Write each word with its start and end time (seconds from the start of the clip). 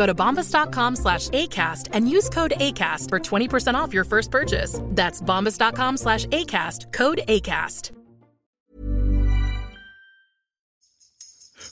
Go 0.00 0.06
to 0.06 0.14
bombas.com 0.14 0.96
slash 0.96 1.28
ACAST 1.28 1.88
and 1.92 2.08
use 2.08 2.30
code 2.30 2.54
ACAST 2.56 3.10
for 3.10 3.18
20% 3.18 3.74
off 3.74 3.92
your 3.92 4.04
first 4.04 4.30
purchase. 4.30 4.80
That's 4.94 5.20
bombas.com 5.20 5.98
slash 5.98 6.24
ACAST, 6.26 6.90
code 6.94 7.20
ACAST. 7.28 7.90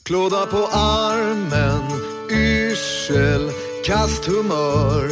Klåda 0.03 0.45
på 0.45 0.67
armen, 0.71 1.83
yrsel, 2.29 3.51
kasthumör. 3.85 5.09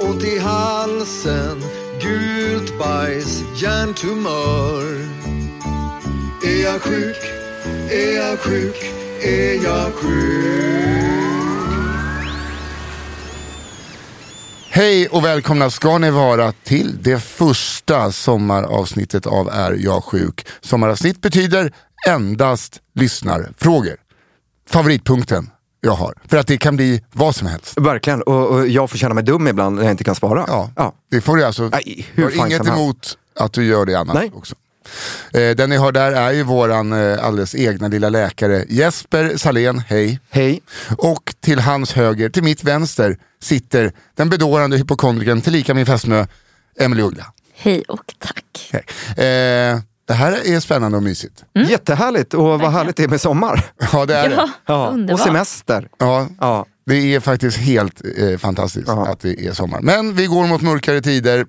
Ont 0.00 0.24
i 0.24 0.38
halsen, 0.38 1.60
gult 2.00 2.78
bajs, 2.78 3.42
hjärntumör. 3.56 4.84
Är 6.44 6.62
jag 6.62 6.82
sjuk? 6.82 7.22
Är 7.90 8.16
jag 8.16 8.38
sjuk? 8.38 8.76
Är 9.22 9.64
jag 9.64 9.92
sjuk? 9.92 10.99
Hej 14.72 15.08
och 15.08 15.24
välkomna 15.24 15.70
ska 15.70 15.98
ni 15.98 16.10
vara 16.10 16.52
till 16.52 17.02
det 17.02 17.20
första 17.22 18.12
sommaravsnittet 18.12 19.26
av 19.26 19.48
Är 19.48 19.72
jag 19.72 20.04
sjuk? 20.04 20.46
Sommaravsnitt 20.60 21.20
betyder 21.20 21.72
endast 22.08 22.78
lyssnarfrågor. 22.94 23.96
Favoritpunkten 24.68 25.50
jag 25.80 25.92
har. 25.92 26.14
För 26.28 26.36
att 26.36 26.46
det 26.46 26.58
kan 26.58 26.76
bli 26.76 27.04
vad 27.12 27.34
som 27.36 27.46
helst. 27.46 27.78
Verkligen, 27.78 28.22
och, 28.22 28.46
och 28.48 28.68
jag 28.68 28.90
får 28.90 28.98
känna 28.98 29.14
mig 29.14 29.24
dum 29.24 29.48
ibland 29.48 29.76
när 29.76 29.82
jag 29.82 29.90
inte 29.90 30.04
kan 30.04 30.14
svara. 30.14 30.44
Ja, 30.48 30.70
Ja. 30.76 30.92
det 31.10 31.20
får 31.20 31.36
du 31.36 31.44
alltså. 31.44 31.62
Nej, 31.68 32.06
hur 32.14 32.22
har 32.38 32.46
inget 32.46 32.66
emot 32.68 33.18
att 33.38 33.52
du 33.52 33.64
gör 33.64 33.86
det 33.86 33.94
annars 33.94 34.14
Nej. 34.14 34.30
också. 34.34 34.54
Eh, 35.32 35.56
den 35.56 35.70
ni 35.70 35.78
hör 35.78 35.92
där 35.92 36.12
är 36.12 36.30
ju 36.32 36.42
våran 36.42 36.92
eh, 36.92 37.24
alldeles 37.24 37.54
egna 37.54 37.88
lilla 37.88 38.08
läkare 38.08 38.64
Jesper 38.68 39.36
Salén, 39.36 39.78
hej. 39.78 40.20
Hej. 40.30 40.60
Och 40.98 41.34
till 41.40 41.58
hans 41.58 41.92
höger, 41.92 42.28
till 42.28 42.42
mitt 42.42 42.64
vänster, 42.64 43.16
sitter 43.42 43.92
den 44.16 44.30
bedårande 44.30 44.76
hypokondrikern 44.76 45.40
tillika 45.40 45.74
min 45.74 45.86
fästmö 45.86 46.26
Emelie 46.80 47.04
Uggla. 47.04 47.24
Hej 47.54 47.82
och 47.88 48.14
tack. 48.18 48.70
Hej. 48.72 48.84
Eh, 49.10 49.80
det 50.08 50.14
här 50.14 50.32
är 50.54 50.60
spännande 50.60 50.96
och 50.96 51.02
mysigt. 51.02 51.44
Jättehärligt, 51.68 52.34
och 52.34 52.44
vad 52.60 52.72
härligt 52.72 52.96
det 52.96 53.04
är 53.04 53.08
med 53.08 53.20
sommar. 53.20 53.64
Ja 53.92 54.06
det 54.06 54.14
är 54.16 54.28
det. 54.28 54.34
Ja, 54.36 54.48
Ja. 54.66 54.86
Och 54.88 54.94
underbart. 54.94 55.20
semester. 55.26 55.88
Ja, 55.98 56.26
Ja. 56.40 56.66
det 56.86 57.14
är 57.14 57.20
faktiskt 57.20 57.56
helt 57.56 58.02
eh, 58.18 58.38
fantastiskt 58.38 58.88
Ja. 58.88 59.06
att 59.06 59.20
det 59.20 59.46
är 59.46 59.52
sommar. 59.52 59.80
Men 59.80 60.14
vi 60.14 60.26
går 60.26 60.46
mot 60.46 60.62
mörkare 60.62 61.00
tider. 61.00 61.46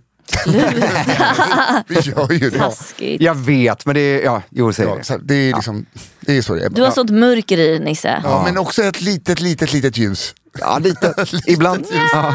Vi 1.88 1.96
gör 2.12 2.32
ju 2.32 2.50
det. 2.50 2.58
Taskigt. 2.58 3.22
Jag 3.22 3.36
vet, 3.36 3.86
men 3.86 3.96
det 3.96 4.02
är, 4.02 4.24
ja, 4.24 4.42
jo 4.50 4.74
säg 4.74 4.86
Ja, 4.86 4.96
det. 4.96 5.04
så 5.04 5.18
det, 5.18 5.36
är 5.36 5.54
liksom, 5.56 5.86
det 6.20 6.38
är 6.38 6.42
så 6.42 6.56
det 6.56 6.66
är. 6.66 6.70
Du 6.70 6.82
har 6.82 6.92
sånt 6.92 7.10
mörker 7.10 7.58
i 7.58 7.68
dig, 7.68 7.80
Nisse. 7.80 8.22
Ja, 8.24 8.42
men 8.46 8.58
också 8.58 8.84
ett 8.84 9.02
litet, 9.02 9.42
litet, 9.42 9.74
litet 9.74 9.98
ljus. 9.98 10.36
Ja, 10.60 10.80
lite. 10.80 11.14
Ibland. 11.48 11.86
Ja. 12.14 12.34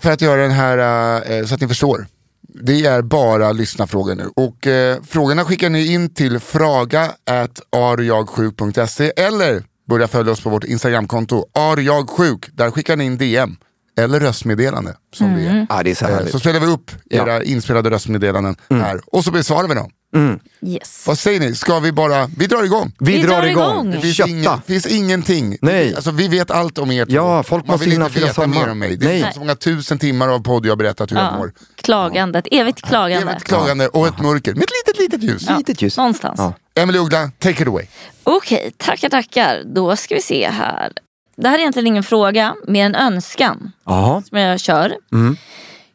För 0.00 0.10
att 0.10 0.20
göra 0.20 0.42
den 0.42 0.50
här, 0.50 0.78
eh, 1.32 1.44
så 1.46 1.54
att 1.54 1.60
ni 1.60 1.68
förstår. 1.68 2.06
Det 2.64 2.86
är 2.86 3.02
bara 3.02 3.52
lyssna-frågor 3.52 4.14
nu. 4.14 4.30
Och 4.36 4.66
eh, 4.66 4.98
frågorna 5.08 5.44
skickar 5.44 5.70
ni 5.70 5.92
in 5.92 6.14
till 6.14 6.38
fraga.arjagsjuk.se 6.40 9.12
eller 9.16 9.64
börja 9.88 10.08
följa 10.08 10.32
oss 10.32 10.40
på 10.40 10.50
vårt 10.50 10.64
Instagramkonto, 10.64 11.46
arjagsjuk. 11.54 12.46
Där 12.52 12.70
skickar 12.70 12.96
ni 12.96 13.04
in 13.04 13.18
DM. 13.18 13.56
Eller 13.98 14.20
röstmeddelande 14.20 14.94
som 15.14 15.34
det 15.34 15.42
är. 15.42 15.66
ja, 15.68 15.82
det 15.82 15.90
är 15.90 15.94
så 15.94 16.04
Eh, 16.04 16.10
härligt. 16.14 16.32
Så 16.32 16.38
spelar 16.38 16.60
vi 16.60 16.66
upp 16.66 16.90
era 17.10 17.32
Ja. 17.34 17.42
inspelade 17.42 17.90
röstmeddelanden 17.90 18.56
Mm. 18.70 18.82
här 18.82 19.00
och 19.06 19.24
så 19.24 19.30
besvarar 19.30 19.68
vi 19.68 19.74
dem. 19.74 19.90
Yes. 20.66 21.04
Vad 21.06 21.18
säger 21.18 21.40
ni? 21.40 21.54
Ska 21.54 21.80
vi 21.80 21.92
bara, 21.92 22.26
vi 22.36 22.46
drar 22.46 22.64
igång. 22.64 22.92
Vi, 22.98 23.12
Vi 23.16 23.22
drar 23.22 23.42
igång. 23.46 23.90
Det 23.90 24.00
finns, 24.00 24.20
ingen, 24.20 24.60
finns 24.66 24.86
ingenting. 24.86 25.56
Nej. 25.62 25.94
Alltså, 25.94 26.10
vi 26.10 26.28
vet 26.28 26.50
allt 26.50 26.78
om 26.78 26.90
er. 26.92 27.06
Ja, 27.08 27.42
folk 27.42 27.66
Man 27.66 27.74
måste 27.74 27.90
vill 27.90 28.02
inte 28.02 28.20
veta 28.20 28.32
sommar. 28.34 28.60
mer 28.60 28.70
om 28.70 28.78
mig. 28.78 28.96
Det 28.96 29.06
är 29.06 29.22
Nej. 29.22 29.30
så 29.34 29.40
många 29.40 29.54
tusen 29.54 29.98
timmar 29.98 30.28
av 30.28 30.38
podd 30.42 30.66
jag 30.66 30.70
har 30.70 30.76
berättat 30.76 31.10
hur 31.12 31.16
jag 31.16 31.24
Ja. 31.26 31.38
mår. 31.38 31.52
Klagandet, 31.82 32.44
evigt 32.50 32.82
klagande. 32.82 33.30
Evigt 33.32 33.44
klagande 33.44 33.88
och 33.88 34.06
ett 34.06 34.20
mörker 34.20 34.54
med 34.54 34.62
ett 34.64 34.70
litet, 34.86 35.00
litet 35.02 35.22
ljus. 35.30 35.44
Ja, 35.48 35.58
Litet 35.58 35.82
ljus. 35.82 35.96
Någonstans. 35.96 36.38
Ja. 36.38 36.54
Emelie 36.82 37.00
Uggla, 37.00 37.30
take 37.38 37.62
it 37.62 37.68
away. 37.68 37.86
Okej, 38.24 38.72
tackar 38.76 39.08
tackar. 39.08 39.62
Då 39.74 39.96
ska 39.96 40.14
vi 40.14 40.22
se 40.22 40.48
här. 40.50 40.92
Det 41.42 41.48
här 41.48 41.54
är 41.54 41.60
egentligen 41.60 41.86
ingen 41.86 42.02
fråga, 42.02 42.54
mer 42.66 42.86
en 42.86 42.94
önskan 42.94 43.72
Jaha. 43.84 44.22
som 44.22 44.38
jag 44.38 44.60
kör. 44.60 44.96
Mm. 45.12 45.36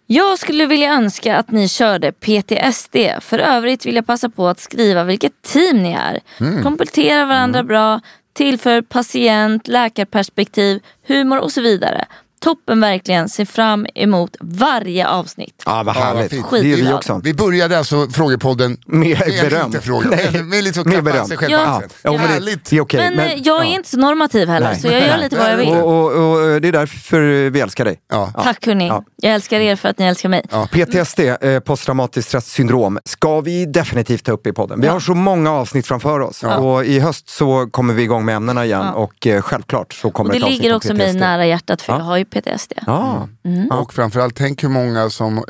Jag 0.06 0.40
skulle 0.40 0.66
vilja 0.66 0.94
önska 0.94 1.38
att 1.38 1.52
ni 1.52 1.69
körde 1.69 2.12
PTSD. 2.12 2.96
För 3.22 3.40
övrigt 3.40 3.85
vill 3.85 3.96
jag 3.96 4.06
passa 4.06 4.30
på 4.30 4.47
att 4.47 4.59
skriva 4.59 5.03
vilket 5.03 5.41
team 5.41 5.84
ni 5.84 5.91
är. 5.91 6.19
Mm. 6.40 6.63
Kompletterar 6.63 7.25
varandra 7.25 7.63
bra, 7.63 8.02
tillför 8.34 8.81
patient, 8.81 9.68
läkarperspektiv, 9.68 10.80
humor 11.08 11.40
och 11.40 11.52
så 11.52 11.62
vidare. 11.62 12.06
Toppen 12.41 12.81
verkligen, 12.81 13.29
ser 13.29 13.45
fram 13.45 13.87
emot 13.95 14.35
varje 14.39 15.07
avsnitt. 15.07 15.63
Ja, 15.65 15.71
vad 15.71 15.95
Ja, 15.95 15.99
vad 15.99 16.03
härligt. 16.15 16.31
det 16.51 16.71
är 16.73 16.75
vi 16.75 16.93
också. 16.93 17.21
Vi 17.23 17.33
började 17.33 17.77
alltså 17.77 18.07
frågepodden 18.09 18.77
Med 18.85 19.21
en 19.21 19.49
beröm. 19.49 19.65
inte-fråga. 19.65 20.09
Nej. 20.09 20.43
Med 20.43 20.63
lite 20.63 20.83
Med 20.89 21.03
beröm. 21.03 21.27
sig 21.27 21.37
själv 21.37 21.51
Ja. 21.51 21.81
Ja, 22.03 22.11
men 22.11 22.21
det, 22.21 22.27
Härligt. 22.27 22.65
det 22.69 22.77
är 22.77 22.81
okej. 22.81 23.11
Men, 23.15 23.19
eh, 23.19 23.33
jag 23.43 23.61
är 23.65 23.69
inte 23.69 23.89
så 23.89 23.97
normativ 23.97 24.47
heller 24.49 24.67
Nej. 24.71 24.79
så 24.79 24.87
jag 24.87 25.01
gör 25.01 25.17
lite 25.17 25.35
vad 25.37 25.51
jag 25.51 25.57
vill. 25.57 25.67
Och, 25.69 25.87
och, 25.87 26.31
och 26.31 26.61
det 26.61 26.67
är 26.67 26.71
därför 26.71 27.49
vi 27.49 27.59
älskar 27.59 27.85
dig. 27.85 27.99
Ja. 28.11 28.31
Tack 28.43 28.65
hörni. 28.67 28.87
Ja. 28.87 29.03
Jag 29.15 29.33
älskar 29.33 29.59
er 29.59 29.75
för 29.75 29.89
att 29.89 29.99
ni 29.99 30.05
älskar 30.05 30.29
mig. 30.29 30.41
PTSD, 30.71 31.19
eh, 31.19 31.59
posttraumatiskt 31.59 32.27
stresssyndrom, 32.29 32.99
ska 33.05 33.41
vi 33.41 33.65
definitivt 33.65 34.25
ta 34.25 34.31
upp 34.31 34.47
i 34.47 34.53
podden. 34.53 34.81
Vi 34.81 34.87
har 34.87 34.99
så 34.99 35.13
många 35.13 35.51
avsnitt 35.51 35.87
framför 35.87 36.19
oss 36.19 36.43
och 36.43 36.85
i 36.85 36.99
höst 36.99 37.29
så 37.29 37.67
kommer 37.71 37.93
vi 37.93 38.03
igång 38.03 38.25
med 38.25 38.35
ämnena 38.35 38.65
igen 38.65 38.81
Ja. 38.85 38.91
och 38.93 39.27
eh, 39.27 39.41
självklart 39.41 39.93
så 39.93 40.11
kommer 40.11 40.29
Och 40.29 40.33
det 40.33 40.37
ett 40.37 40.43
avsnitt 40.43 40.57
ligger 40.61 40.72
om 40.73 40.78
också 40.78 40.93
mig 40.93 41.13
nära 41.13 41.45
hjärtat 41.45 41.81
för 41.81 41.93
Ja. 41.93 41.99
jag 41.99 42.05
har 42.05 42.17
ju 42.17 42.25
PTSD. 42.29 42.74
Ja. 42.85 43.28
Och 43.72 43.94
framförallt, 43.94 44.35
tänk 44.35 44.64
hur 44.64 44.70
många 44.70 45.09
som, 45.09 45.38
eh, 45.38 45.44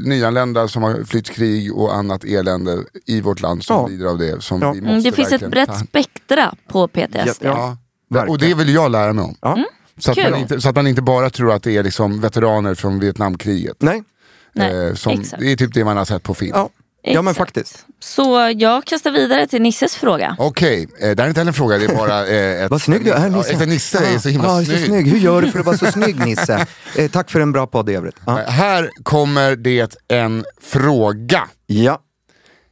nyanlända 0.00 0.68
som 0.68 0.82
har 0.82 1.04
flytt 1.04 1.30
krig 1.30 1.74
och 1.76 1.94
annat 1.96 2.24
elände 2.24 2.78
i 3.06 3.20
vårt 3.20 3.40
land 3.40 3.64
som 3.64 3.76
Ja. 3.76 3.86
lider 3.86 4.06
av 4.06 4.18
det. 4.18 4.42
Som 4.42 4.62
Ja. 4.62 4.72
vi 4.72 4.78
Mm, 4.78 4.94
måste 4.94 5.10
det 5.10 5.16
finns 5.16 5.32
ett 5.32 5.50
brett 5.50 5.68
ta- 5.68 5.74
spektra 5.78 6.54
på 6.68 6.88
PTSD. 6.88 7.44
Ja, 7.46 7.76
Verkligen. 8.10 8.28
och 8.34 8.38
det 8.38 8.54
vill 8.54 8.74
jag 8.74 8.90
lära 8.90 9.12
mig 9.12 9.24
om. 9.24 9.36
Ja. 9.40 9.58
Så 9.98 10.10
att, 10.10 10.18
inte, 10.38 10.60
så 10.60 10.68
att 10.68 10.76
man 10.76 10.86
inte 10.86 11.02
bara 11.02 11.30
tror 11.30 11.52
att 11.52 11.62
det 11.62 11.76
är 11.76 11.82
liksom 11.82 12.20
veteraner 12.20 12.74
från 12.74 12.98
Vietnamkriget. 13.00 13.76
Nej, 13.82 14.02
Nej, 14.56 14.88
Eh, 14.88 14.94
som, 14.94 15.12
exakt. 15.12 15.40
det 15.42 15.52
är 15.52 15.56
typ 15.56 15.74
det 15.74 15.84
man 15.84 15.96
har 15.96 16.04
sett 16.04 16.22
på 16.22 16.34
film. 16.34 16.56
Ja. 17.04 17.12
ja 17.12 17.22
men 17.22 17.30
Exakt. 17.30 17.56
faktiskt. 17.56 17.86
Så 18.00 18.52
jag 18.56 18.84
kastar 18.84 19.10
vidare 19.10 19.46
till 19.46 19.62
Nisses 19.62 19.96
fråga. 19.96 20.36
Okej, 20.38 20.82
eh, 21.00 21.10
det 21.10 21.22
här 21.22 21.24
är 21.24 21.28
inte 21.28 21.40
heller 21.40 21.50
en 21.50 21.54
fråga, 21.54 21.78
det 21.78 21.84
är 21.84 21.96
bara 21.96 22.26
eh, 22.26 22.62
ett... 22.64 22.70
Vad 22.70 22.82
snygg 22.82 23.04
du 23.04 23.10
är 23.12 23.20
Ja, 23.28 23.36
Nisse. 23.36 23.50
exakt, 23.50 23.68
Nisse 23.68 23.98
är 24.14 24.18
så 24.18 24.28
himla 24.28 24.48
Ja, 24.48 24.58
så 24.58 24.64
snygg. 24.64 24.86
snygg. 24.86 25.06
Hur 25.08 25.18
gör 25.18 25.42
du 25.42 25.50
för 25.50 25.58
att 25.58 25.66
vara 25.66 25.78
så 25.78 25.86
snygg 25.92 26.18
Nisse? 26.26 26.66
Eh, 26.96 27.10
tack 27.10 27.30
för 27.30 27.40
en 27.40 27.52
bra 27.52 27.66
podd 27.66 27.90
i 27.90 27.94
övrigt. 27.94 28.16
Ja. 28.26 28.40
Eh, 28.42 28.48
Här 28.50 28.90
kommer 29.02 29.56
det 29.56 29.96
en 30.08 30.44
fråga. 30.62 31.48
ja. 31.66 32.00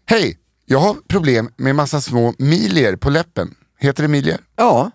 Hej, 0.07 0.39
jag 0.67 0.79
har 0.79 0.97
problem 1.09 1.51
med 1.57 1.75
massa 1.75 2.01
små 2.01 2.35
milier 2.39 2.97
på 2.97 3.11
läppen. 3.11 3.55
Heter 3.81 4.03
det 4.03 4.09
milier? 4.09 4.39
Ja. 4.57 4.91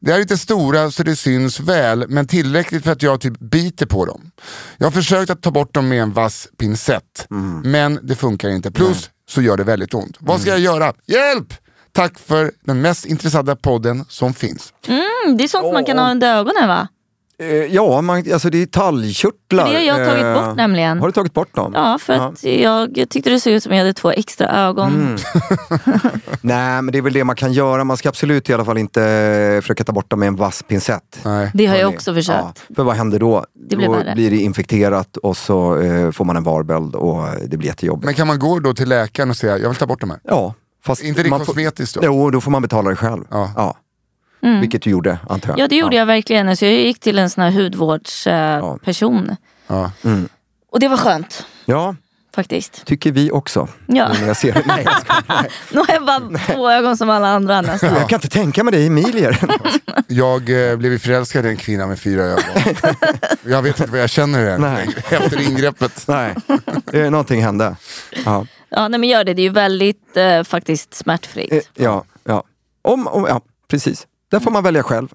De 0.00 0.12
är 0.12 0.18
lite 0.18 0.38
stora 0.38 0.90
så 0.90 1.02
det 1.02 1.16
syns 1.16 1.60
väl, 1.60 2.08
men 2.08 2.26
tillräckligt 2.26 2.84
för 2.84 2.92
att 2.92 3.02
jag 3.02 3.20
typ 3.20 3.38
biter 3.38 3.86
på 3.86 4.04
dem. 4.04 4.30
Jag 4.76 4.86
har 4.86 4.90
försökt 4.90 5.30
att 5.30 5.42
ta 5.42 5.50
bort 5.50 5.74
dem 5.74 5.88
med 5.88 6.02
en 6.02 6.12
vass 6.12 6.48
pincett, 6.58 7.26
men 7.64 7.98
det 8.02 8.14
funkar 8.16 8.48
inte. 8.48 8.70
Plus 8.70 9.10
så 9.28 9.42
gör 9.42 9.56
det 9.56 9.64
väldigt 9.64 9.94
ont. 9.94 10.16
Vad 10.20 10.40
ska 10.40 10.50
jag 10.50 10.60
göra? 10.60 10.92
Hjälp! 11.06 11.54
Tack 11.92 12.18
för 12.18 12.52
den 12.64 12.80
mest 12.80 13.06
intressanta 13.06 13.56
podden 13.56 14.04
som 14.08 14.34
finns. 14.34 14.72
Mm, 14.86 15.36
det 15.36 15.44
är 15.44 15.48
sånt 15.48 15.72
man 15.72 15.84
kan 15.84 15.98
ha 15.98 16.10
under 16.10 16.34
ögonen 16.36 16.68
va? 16.68 16.88
Eh, 17.40 17.46
ja, 17.74 18.00
man, 18.00 18.32
alltså 18.32 18.50
det 18.50 18.62
är 18.62 18.66
talgkörtlar. 18.66 19.68
Det 19.68 19.74
har 19.74 19.80
jag 19.80 20.08
tagit 20.08 20.24
Eh, 20.24 20.34
bort 20.46 20.56
nämligen. 20.56 20.98
Har 20.98 21.06
du 21.06 21.12
tagit 21.12 21.34
bort 21.34 21.54
dem? 21.54 21.72
Ja, 21.74 21.98
för 22.00 22.12
att 22.12 22.44
jag 22.44 22.94
tyckte 23.10 23.30
det 23.30 23.40
såg 23.40 23.52
ut 23.52 23.62
som 23.62 23.72
jag 23.72 23.78
hade 23.78 23.92
två 23.92 24.10
extra 24.10 24.48
ögon. 24.48 24.94
Mm. 24.94 25.16
Nej, 26.40 26.82
men 26.82 26.92
det 26.92 26.98
är 26.98 27.02
väl 27.02 27.12
det 27.12 27.24
man 27.24 27.36
kan 27.36 27.52
göra. 27.52 27.84
Man 27.84 27.96
ska 27.96 28.08
absolut 28.08 28.50
i 28.50 28.54
alla 28.54 28.64
fall 28.64 28.78
inte 28.78 29.02
eh, 29.04 29.60
försöka 29.60 29.84
ta 29.84 29.92
bort 29.92 30.10
dem 30.10 30.20
med 30.20 30.26
en 30.26 30.36
vass 30.36 30.62
pincett. 30.62 31.18
Nej. 31.24 31.50
Det 31.54 31.66
har 31.66 31.76
jag 31.76 31.94
också 31.94 32.14
försökt. 32.14 32.64
Ja, 32.68 32.74
för 32.76 32.82
vad 32.82 32.96
händer 32.96 33.18
då? 33.18 33.44
Det 33.68 33.76
blir 33.76 33.86
då 33.86 33.92
värre. 33.92 34.14
blir 34.14 34.30
det 34.30 34.36
infekterat 34.36 35.16
och 35.16 35.36
så 35.36 35.80
eh, 35.80 36.10
får 36.10 36.24
man 36.24 36.36
en 36.36 36.44
varböld 36.44 36.94
och 36.94 37.22
det 37.46 37.56
blir 37.56 37.68
jättejobbigt. 37.68 38.04
Men 38.04 38.14
kan 38.14 38.26
man 38.26 38.38
gå 38.38 38.58
då 38.58 38.74
till 38.74 38.88
läkaren 38.88 39.30
och 39.30 39.36
säga, 39.36 39.58
jag 39.58 39.68
vill 39.68 39.78
ta 39.78 39.86
bort 39.86 40.00
de 40.00 40.10
här? 40.10 40.20
ja, 40.24 40.54
fast 40.84 41.02
inte 41.04 41.22
det 41.22 41.30
man 41.30 41.40
kosmetiskt 41.44 41.94
då? 41.94 42.00
Jo, 42.04 42.30
då 42.30 42.40
får 42.40 42.50
man 42.50 42.62
betala 42.62 42.90
det 42.90 42.96
själv. 42.96 43.24
Ja. 43.30 43.74
Vilket 44.40 44.82
du 44.82 44.90
gjorde, 44.90 45.18
antar 45.28 45.48
jag. 45.48 45.54
Mm. 45.54 45.58
Ja 45.60 45.68
det 45.68 45.76
gjorde 45.76 45.96
jag 45.96 46.06
verkligen. 46.06 46.48
Alltså, 46.48 46.66
jag 46.66 46.74
gick 46.74 47.00
till 47.00 47.18
en 47.18 47.30
sån 47.30 47.44
här 47.44 47.50
hudvårdsperson. 47.50 48.78
Person. 48.78 49.36
Ja. 49.66 49.90
Och 50.72 50.80
det 50.80 50.88
var 50.88 50.96
skönt 50.96 51.46
Ja, 51.64 51.94
faktiskt. 52.34 52.84
tycker 52.86 53.12
vi 53.12 53.30
också. 53.30 53.68
Ja. 53.86 54.08
Nu 54.12 54.20
när 54.20 54.26
jag 54.26 54.36
ser 54.36 54.52
det. 54.52 54.62
Nej, 54.66 54.86
jag. 55.28 55.44
Nu 55.72 55.78
har 55.80 55.86
jag 55.94 56.04
bara 56.06 56.38
två 56.54 56.70
ögon 56.70 56.96
som 56.96 57.10
alla 57.10 57.28
andra 57.28 57.60
nästan. 57.60 57.94
jag 57.94 58.08
kan 58.08 58.16
inte 58.16 58.28
tänka 58.28 58.64
mig 58.64 58.72
dig 58.72 58.86
Emilier. 58.86 59.38
Jag 60.08 60.70
eh, 60.70 60.76
blev 60.76 60.98
förälskad 60.98 61.46
i 61.46 61.48
en 61.48 61.56
kvinna 61.56 61.86
med 61.86 61.98
fyra 62.00 62.22
ögon. 62.22 62.44
jag 63.44 63.62
vet 63.62 63.80
inte 63.80 63.92
vad 63.92 64.00
jag 64.00 64.10
känner 64.10 64.46
än, 64.50 64.60
Nej. 64.60 64.88
efter 65.10 65.40
ingreppet. 65.50 66.04
Nej, 66.08 66.34
eh, 66.92 67.10
någonting 67.10 67.42
hände. 67.42 67.76
Ja, 68.24 68.46
Ja, 68.68 68.88
nej, 68.88 69.00
men 69.00 69.08
gör 69.08 69.24
det. 69.24 69.34
Det 69.34 69.42
är 69.42 69.44
ju 69.44 69.50
väldigt 69.52 70.16
eh, 70.16 70.42
faktiskt 70.42 70.94
smärtfritt. 70.94 71.52
eh, 71.52 71.60
ja, 71.74 72.04
ja. 72.24 72.42
Om, 72.82 73.06
om, 73.06 73.24
ja 73.28 73.40
precis. 73.68 74.06
Där 74.30 74.40
får 74.40 74.50
man 74.50 74.62
välja 74.62 74.82
själv. 74.82 75.08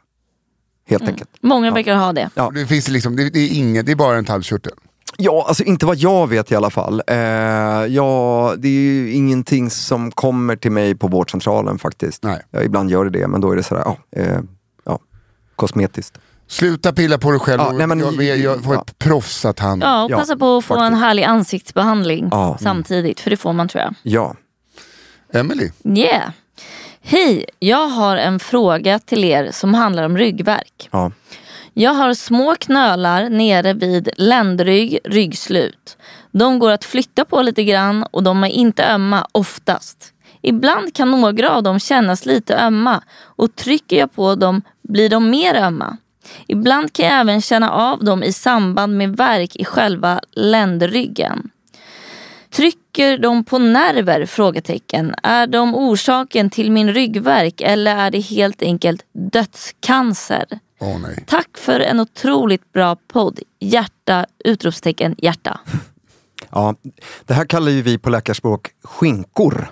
Helt 0.87 1.01
Mm. 1.03 1.13
enkelt. 1.13 1.29
Många 1.41 1.71
verkar 1.71 1.95
ha 1.95 2.13
det. 2.13 2.29
Ja. 2.35 2.51
Det, 2.55 2.65
finns 2.67 2.87
liksom, 2.87 3.15
det, 3.15 3.29
det, 3.29 3.39
är 3.39 3.49
inget, 3.53 3.85
det 3.85 3.91
är 3.91 3.95
bara 3.95 4.17
en 4.17 4.25
talgkörtel. 4.25 4.73
Ja, 5.17 5.45
alltså 5.47 5.63
inte 5.63 5.85
vad 5.85 5.97
jag 5.97 6.27
vet 6.29 6.51
i 6.51 6.55
alla 6.55 6.69
fall. 6.69 7.01
Eh, 7.07 7.15
ja, 7.85 8.53
det 8.57 8.67
är 8.67 8.71
ju 8.71 9.11
ingenting 9.13 9.69
som 9.69 10.11
kommer 10.11 10.55
till 10.55 10.71
mig 10.71 10.95
på 10.95 11.07
vårdcentralen 11.07 11.79
faktiskt. 11.79 12.23
Nej. 12.23 12.41
Ja, 12.51 12.61
ibland 12.61 12.89
gör 12.91 13.03
det 13.05 13.19
det, 13.19 13.27
men 13.27 13.41
då 13.41 13.51
är 13.51 13.55
det 13.55 13.63
sådär, 13.63 13.81
ja, 13.85 13.97
eh, 14.11 14.39
ja 14.85 14.99
kosmetiskt. 15.55 16.17
Sluta 16.47 16.93
pilla 16.93 17.17
på 17.17 17.31
dig 17.31 17.39
själv. 17.39 17.61
Ja, 17.61 17.71
nej, 17.71 17.87
men- 17.87 17.99
jag, 17.99 18.13
jag, 18.23 18.37
jag 18.37 18.63
får 18.63 18.73
ja. 18.75 18.81
ett 18.87 18.99
proffs 18.99 19.45
att 19.45 19.59
han... 19.59 19.79
Ja, 19.81 20.03
och 20.03 20.11
Ja, 20.11 20.17
passa 20.17 20.37
på 20.37 20.57
att 20.57 20.65
få 20.65 20.73
en 20.73 20.79
faktiskt. 20.79 20.99
härlig 21.01 21.23
ansiktsbehandling 21.23 22.27
Ja. 22.31 22.57
samtidigt. 22.61 23.19
För 23.19 23.29
det 23.29 23.37
får 23.37 23.53
man 23.53 23.67
tror 23.67 23.81
jag. 23.83 23.93
Ja. 24.03 24.35
Emily, 25.33 25.69
Yeah. 25.83 26.29
Hej, 27.07 27.45
jag 27.59 27.87
har 27.87 28.17
en 28.17 28.39
fråga 28.39 28.99
till 28.99 29.23
er 29.23 29.51
som 29.51 29.73
handlar 29.73 30.03
om 30.03 30.17
ryggverk. 30.17 30.89
ja. 30.91 31.11
Jag 31.77 31.93
har 31.93 32.13
små 32.13 32.55
knölar 32.55 33.29
nere 33.29 33.73
vid 33.73 34.09
ländrygg, 34.17 34.99
ryggslut. 35.03 35.97
De 36.31 36.59
går 36.59 36.71
att 36.71 36.85
flytta 36.85 37.25
på 37.25 37.41
lite 37.41 37.63
grann 37.63 38.03
och 38.03 38.23
de 38.23 38.43
är 38.43 38.47
inte 38.47 38.85
ömma 38.85 39.27
oftast. 39.31 40.13
Ibland 40.41 40.93
kan 40.93 41.11
några 41.11 41.51
av 41.51 41.63
dem 41.63 41.79
kännas 41.79 42.25
lite 42.25 42.57
ömma 42.57 43.03
och 43.21 43.55
trycker 43.55 43.95
jag 43.99 44.13
på 44.13 44.35
dem 44.35 44.61
blir 44.81 45.09
de 45.09 45.29
mer 45.29 45.55
ömma. 45.55 45.97
Ibland 46.47 46.93
kan 46.93 47.05
jag 47.05 47.19
även 47.19 47.41
känna 47.41 47.71
av 47.71 48.03
dem 48.03 48.23
i 48.23 48.33
samband 48.33 48.97
med 48.97 49.17
värk 49.17 49.55
i 49.55 49.65
själva 49.65 50.19
ländryggen. 50.31 51.49
Trycker 52.55 53.17
de 53.17 53.43
på 53.43 53.59
nerver? 53.59 54.25
Frågetecken. 54.25 55.15
Är 55.23 55.47
de 55.47 55.75
orsaken 55.75 56.49
till 56.49 56.71
min 56.71 56.93
ryggvärk 56.93 57.61
eller 57.61 57.95
är 57.95 58.11
det 58.11 58.19
helt 58.19 58.61
enkelt 58.61 59.01
dödscancer? 59.31 60.45
åh 60.79 60.99
nej. 60.99 61.23
Tack 61.27 61.57
för 61.57 61.79
en 61.79 61.99
otroligt 61.99 62.73
bra 62.73 62.95
podd. 62.95 63.39
Hjärta! 63.59 64.25
Utropstecken 64.45 65.15
hjärta. 65.17 65.59
ja. 66.49 66.75
Det 67.25 67.33
här 67.33 67.45
kallar 67.45 67.71
ju 67.71 67.81
vi 67.81 67.97
på 67.97 68.09
läkarspråk 68.09 68.69
skinkor. 68.83 69.67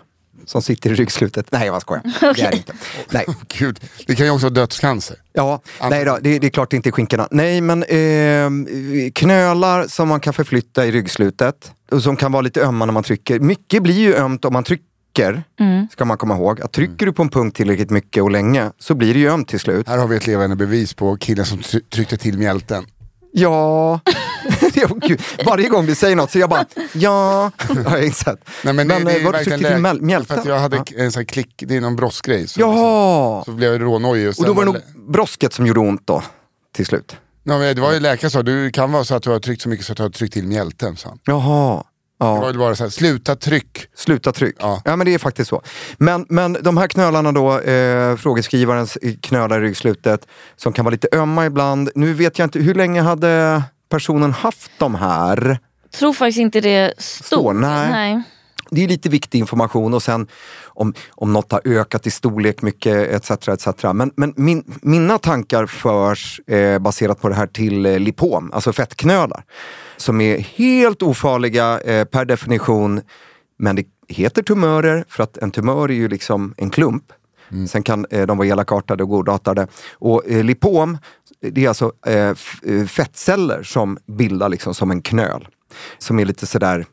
Som 0.46 0.62
sitter 0.62 0.90
i 0.92 0.94
ryggslutet. 0.94 1.48
Nej, 1.52 1.66
jag 1.68 1.82
skojar. 1.82 2.04
Det 2.36 2.42
är 2.42 2.52
det 2.52 2.58
inte. 2.58 2.74
Nej. 3.10 3.26
Gud, 3.58 3.80
det 4.08 4.16
kan 4.16 4.26
ju 4.26 4.32
också 4.32 4.46
vara 4.46 4.54
dödscancer. 4.54 5.18
Ja, 5.34 5.62
nej 5.90 6.06
då, 6.06 6.20
det, 6.22 6.40
det 6.40 6.48
är 6.48 6.52
klart 6.52 6.70
det 6.72 6.76
inte 6.76 6.90
är 6.90 6.92
skinkorna. 6.92 7.28
Nej, 7.32 7.62
men 7.62 7.84
eh, 7.84 9.12
knölar 9.16 9.88
som 9.88 10.08
man 10.08 10.20
kan 10.20 10.34
förflytta 10.34 10.86
i 10.86 10.92
ryggslutet 10.92 11.72
och 11.92 12.04
som 12.04 12.16
kan 12.16 12.32
vara 12.32 12.42
lite 12.42 12.62
ömma 12.62 12.86
när 12.86 12.94
man 12.94 13.04
trycker. 13.04 13.40
Mycket 13.40 13.84
blir 13.84 13.96
ju 14.00 14.16
ömt 14.16 14.46
om 14.46 14.54
man 14.54 14.64
trycker, 14.64 15.44
ska 15.92 16.06
man 16.06 16.18
komma 16.18 16.36
ihåg. 16.36 16.62
Att 16.62 16.72
trycker 16.72 17.06
du 17.06 17.14
på 17.14 17.22
en 17.22 17.30
punkt 17.30 17.56
tillräckligt 17.58 17.90
mycket 17.90 18.24
och 18.24 18.32
länge 18.32 18.72
så 18.80 18.96
blir 18.96 19.14
det 19.14 19.20
ju 19.20 19.30
ömt 19.30 19.48
till 19.48 19.60
slut. 19.60 19.88
Här 19.88 19.98
har 19.98 20.08
vi 20.08 20.16
ett 20.16 20.28
levande 20.28 20.56
bevis 20.56 20.94
på 20.94 21.18
killen 21.18 21.46
som 21.46 21.58
try- 21.60 21.90
tryckte 21.90 22.18
till 22.18 22.38
mjälten. 22.38 22.86
Ja, 23.32 24.00
gud. 25.08 25.22
varje 25.46 25.70
gång 25.70 25.86
du 25.86 25.96
säger 25.96 26.16
något 26.16 26.32
så 26.32 26.40
jag 26.40 26.50
bara, 26.50 26.66
ja, 26.94 27.52
har 27.86 27.98
jag 27.98 28.06
insett. 28.06 28.50
Nej, 28.64 28.74
men 28.74 28.88
det, 28.88 29.00
det 29.00 29.12
eh, 29.12 29.22
är 29.22 29.26
var 29.26 29.32
du 29.34 29.38
tryckte 29.44 29.58
till 29.58 30.34
att 30.40 30.46
jag 30.46 30.60
hade 30.60 30.76
Ja. 30.78 30.84
en 30.98 31.12
sån 31.12 31.20
här 31.20 31.26
klick, 31.26 31.64
det 31.68 31.76
är 31.78 31.82
någon 31.82 31.96
bromsgrej. 31.96 32.48
Så, 32.48 32.60
Jaha! 32.62 33.44
så 33.44 33.52
blev 33.52 33.72
jag 33.72 33.82
rånojig. 33.82 34.30
Och 34.30 34.36
sen 34.36 34.46
då 34.46 34.54
var 34.54 34.66
det 34.66 34.72
nog 34.72 34.82
brosket 35.08 35.54
som 35.54 35.68
gjorde 35.68 35.80
ont 35.80 36.02
då, 36.08 36.24
till 36.76 36.86
slut. 36.86 37.18
Ja, 37.44 37.58
men 37.58 37.76
det 37.76 37.82
var 37.82 37.94
ju 37.94 38.00
läkaren 38.00 38.32
som 38.32 38.40
sa, 38.40 38.44
du 38.44 38.72
kan 38.72 38.92
vara 38.92 39.04
så 39.04 39.16
att 39.16 39.24
du 39.24 39.30
har 39.30 39.40
tryckt 39.40 39.62
så 39.62 39.70
mycket 39.70 39.86
så 39.86 39.92
att 39.92 39.98
du 39.98 40.04
har 40.04 40.10
tryckt 40.10 40.34
till 40.34 40.48
mjälten. 40.48 40.96
han. 41.06 41.20
Jaha. 41.26 41.84
Det 42.20 42.26
var 42.26 42.42
Ja. 42.44 42.52
ju 42.52 42.58
bara 42.58 42.76
så 42.76 42.84
här, 42.84 42.90
sluta 42.90 43.36
tryck. 43.36 43.88
Sluta 43.96 44.32
tryck. 44.32 44.56
Ja. 44.60 44.82
Ja. 44.86 44.96
men 44.96 45.06
det 45.06 45.14
är 45.14 45.18
faktiskt 45.18 45.50
så. 45.50 45.62
Men, 45.98 46.26
men 46.30 46.58
de 46.62 46.78
här 46.78 46.88
knölarna 46.88 47.32
då, 47.32 47.60
eh, 47.60 48.16
frågeskrivarens 48.18 48.98
knölar 49.22 49.62
i 49.64 49.68
ryggslutet, 49.68 50.28
som 50.56 50.74
kan 50.74 50.86
vara 50.86 50.92
lite 50.92 51.08
ömma 51.14 51.46
ibland. 51.46 51.90
Nu 51.96 52.14
vet 52.14 52.40
jag 52.40 52.46
inte, 52.46 52.60
hur 52.60 52.76
länge 52.76 53.02
hade 53.02 53.64
personen 53.94 54.32
haft 54.32 54.72
de 54.78 54.96
här? 54.96 55.60
Tror 55.92 56.14
faktiskt 56.14 56.40
inte 56.40 56.62
det 56.62 56.94
stod. 56.98 57.26
Står, 57.26 57.54
nej. 57.54 58.22
Det 58.70 58.84
är 58.84 58.88
lite 58.88 59.10
viktig 59.10 59.40
information 59.40 59.94
och 59.94 60.04
sen 60.04 60.28
om, 60.66 60.94
om 61.10 61.34
något 61.34 61.52
har 61.52 61.62
ökat 61.66 62.08
i 62.08 62.12
storlek 62.12 62.62
mycket 62.62 62.96
etc. 62.96 63.48
etc. 63.48 63.84
Men, 63.94 64.12
men 64.16 64.34
min, 64.36 64.64
mina 64.82 65.18
tankar 65.18 65.66
förs 65.66 66.40
eh, 66.48 66.80
baserat 66.80 67.22
på 67.22 67.30
det 67.30 67.36
här 67.36 67.48
till 67.48 67.86
eh, 67.86 68.00
lipom, 68.00 68.52
alltså 68.54 68.74
fettknölar. 68.74 69.44
Som 69.98 70.22
är 70.22 70.38
helt 70.40 71.02
ofarliga 71.02 71.80
eh, 71.80 72.06
per 72.06 72.26
definition. 72.26 73.02
Men 73.60 73.76
det 73.76 73.86
heter 74.08 74.44
tumörer 74.44 75.06
för 75.10 75.24
att 75.24 75.38
en 75.38 75.52
tumör 75.52 75.92
är 75.92 75.96
ju 75.96 76.08
liksom 76.08 76.54
en 76.58 76.70
klump. 76.70 77.04
Sen 77.68 77.84
kan 77.84 78.06
eh, 78.10 78.28
de 78.28 78.38
vara 78.38 78.48
elakartade 78.48 79.04
och 79.04 79.10
godartade. 79.10 79.68
Och 79.94 80.28
eh, 80.28 80.44
lipom, 80.44 80.98
det 81.52 81.64
är 81.66 81.68
alltså 81.68 81.92
eh, 82.06 82.34
eh, 82.64 82.86
fettceller 82.88 83.64
som 83.64 83.98
bildar 84.06 84.50
liksom 84.50 84.74
som 84.74 84.92
en 84.92 85.02
knöl. 85.02 85.48
Som 85.98 86.20
är 86.20 86.26
lite 86.26 86.46
sådär 86.46 86.86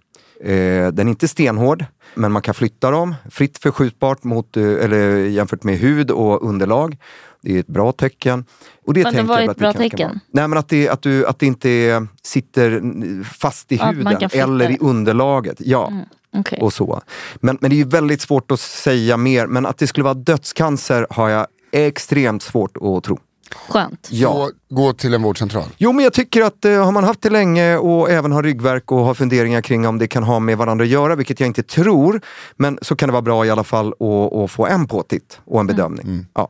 Eh, 0.45 0.89
den 0.89 1.07
är 1.07 1.11
inte 1.11 1.29
stenhård, 1.29 1.85
men 2.15 2.33
man 2.33 2.43
kan 2.43 2.55
flytta 2.55 2.91
dem. 2.91 3.15
Fritt 3.31 3.59
förskjutbart 3.59 4.25
mot, 4.25 4.57
eh, 4.57 4.65
eller 4.65 5.17
jämfört 5.17 5.63
med 5.63 5.79
hud 5.79 6.11
och 6.11 6.49
underlag. 6.49 6.97
Det 7.43 7.57
är 7.57 7.61
ett 7.61 7.67
bra 7.67 7.93
tecken. 7.93 8.45
Och 8.87 8.95
det 8.95 9.03
Men 9.03 9.13
tänker 9.13 9.29
var 9.29 9.41
ett 9.41 9.57
bra 9.57 9.73
tecken. 9.73 10.21
Nej 10.31 10.49
men 10.49 10.59
att 10.59 10.69
det, 10.69 10.89
att, 10.89 11.03
du, 11.03 11.27
att 11.27 11.39
det 11.39 11.47
inte 11.47 12.07
sitter 12.23 12.71
mm, 12.71 13.25
fast 13.25 13.73
i 13.73 13.81
Att 13.81 13.95
huden 13.95 14.29
eller 14.33 14.71
i. 14.71 14.75
Mm, 14.75 14.87
underlaget. 14.87 15.57
Ja. 15.59 15.93
Okej. 16.37 16.59
Och 16.63 16.73
så. 16.73 17.01
Men, 17.41 17.59
men 17.61 17.71
det 17.71 17.81
är 17.81 17.85
väldigt 17.85 18.21
svårt 18.21 18.51
att 18.51 18.61
säga 18.61 19.17
mer. 19.17 19.47
Men 19.47 19.67
att 19.67 19.79
det 19.79 19.87
skulle 19.87 20.05
vara 20.05 20.15
dödscancer 20.15 21.07
har 21.11 21.29
jag 21.29 21.47
extremt 21.73 22.43
svårt 22.43 22.77
att 22.77 23.05
tro. 23.05 23.19
Skönt. 23.55 24.09
Ja. 24.11 24.33
Så 24.69 24.75
gå 24.75 24.93
till 24.93 25.15
en 25.15 25.23
vårdcentral. 25.23 25.65
Jo 25.77 25.93
men 25.93 26.05
jag 26.05 26.13
tycker 26.13 26.43
att 26.43 26.65
eh, 26.65 26.85
har 26.85 26.93
man 26.93 27.05
haft 27.05 27.23
det 27.23 27.31
länge 27.31 27.77
och 27.77 28.11
även 28.11 28.33
har 28.33 28.43
ryggvärk 28.43 28.93
och 28.93 28.99
har 28.99 29.15
funderingar 29.15 29.61
kring 29.63 29.87
om 29.87 29.99
det 29.99 30.07
kan 30.09 30.23
ha 30.23 30.39
med 30.39 30.59
varandra 30.59 30.83
att 30.85 30.91
göra, 30.91 31.15
vilket 31.15 31.41
jag 31.41 31.47
inte 31.47 31.63
tror, 31.63 32.21
men 32.57 32.79
så 32.83 32.97
kan 32.97 33.09
det 33.09 33.13
vara 33.13 33.23
bra 33.23 33.47
i 33.47 33.51
alla 33.51 33.65
fall 33.65 33.89
att, 34.01 34.33
att 34.39 34.51
få 34.51 34.67
en 34.67 34.87
påtitt 34.87 35.41
och 35.45 35.61
en 35.61 35.67
bedömning. 35.67 36.27
Ja. 36.35 36.49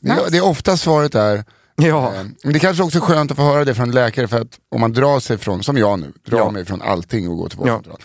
Det, 0.00 0.10
är- 0.10 0.30
det 0.30 0.36
är 0.36 0.44
ofta 0.44 0.76
svaret 0.76 1.14
är, 1.14 1.44
Ja. 1.76 2.14
eh, 2.14 2.22
men 2.44 2.52
det 2.52 2.58
kanske 2.58 2.82
också 2.82 2.98
är 2.98 3.02
skönt 3.02 3.30
att 3.30 3.36
få 3.36 3.42
höra 3.42 3.64
det 3.64 3.74
från 3.74 3.88
en 3.88 3.94
läkare 3.94 4.28
för 4.28 4.40
att 4.40 4.58
om 4.74 4.80
man 4.80 4.92
drar 4.92 5.20
sig 5.20 5.38
från, 5.38 5.62
som 5.62 5.76
jag 5.76 5.98
nu, 5.98 6.12
drar 6.26 6.38
Ja. 6.38 6.50
mig 6.50 6.64
från 6.64 6.82
allting 6.82 7.28
och 7.28 7.36
går 7.36 7.48
till 7.48 7.58
vårdcentral. 7.58 7.96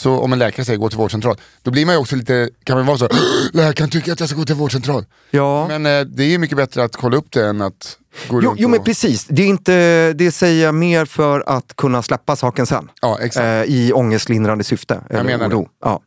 Så 0.00 0.20
om 0.20 0.32
en 0.32 0.38
läkare 0.38 0.64
säger 0.64 0.78
gå 0.78 0.88
till 0.88 0.98
vårdcentral, 0.98 1.36
då 1.62 1.70
blir 1.70 1.86
man 1.86 1.94
ju 1.94 2.00
också 2.00 2.16
lite, 2.16 2.50
kan 2.64 2.76
man 2.76 2.86
vara 2.86 2.98
så, 2.98 3.08
läkaren 3.52 3.90
tycker 3.90 4.12
att 4.12 4.20
jag 4.20 4.28
ska 4.28 4.38
gå 4.38 4.44
till 4.44 4.54
vårdcentral. 4.54 5.04
Ja. 5.30 5.68
Men 5.68 5.86
eh, 5.86 6.00
det 6.00 6.24
är 6.24 6.28
ju 6.28 6.38
mycket 6.38 6.56
bättre 6.56 6.84
att 6.84 6.96
kolla 6.96 7.16
upp 7.16 7.26
det 7.30 7.46
än 7.46 7.62
att 7.62 7.98
gå 8.28 8.42
Jo, 8.42 8.48
runt 8.50 8.60
jo 8.60 8.68
men 8.68 8.80
och... 8.80 8.86
precis, 8.86 9.24
det, 9.24 9.42
är 9.42 9.46
inte, 9.46 10.12
det 10.12 10.32
säger 10.32 10.64
jag 10.64 10.74
mer 10.74 11.04
för 11.04 11.44
att 11.46 11.76
kunna 11.76 12.02
släppa 12.02 12.36
saken 12.36 12.66
sen. 12.66 12.90
Ja, 13.02 13.18
exakt. 13.20 13.44
Eh, 13.44 13.74
I 13.76 13.92
ångestlindrande 13.94 14.64
syfte. 14.64 15.00
Eller 15.10 15.24
menar 15.24 15.48
det. 15.48 15.66
Ja. 15.84 16.00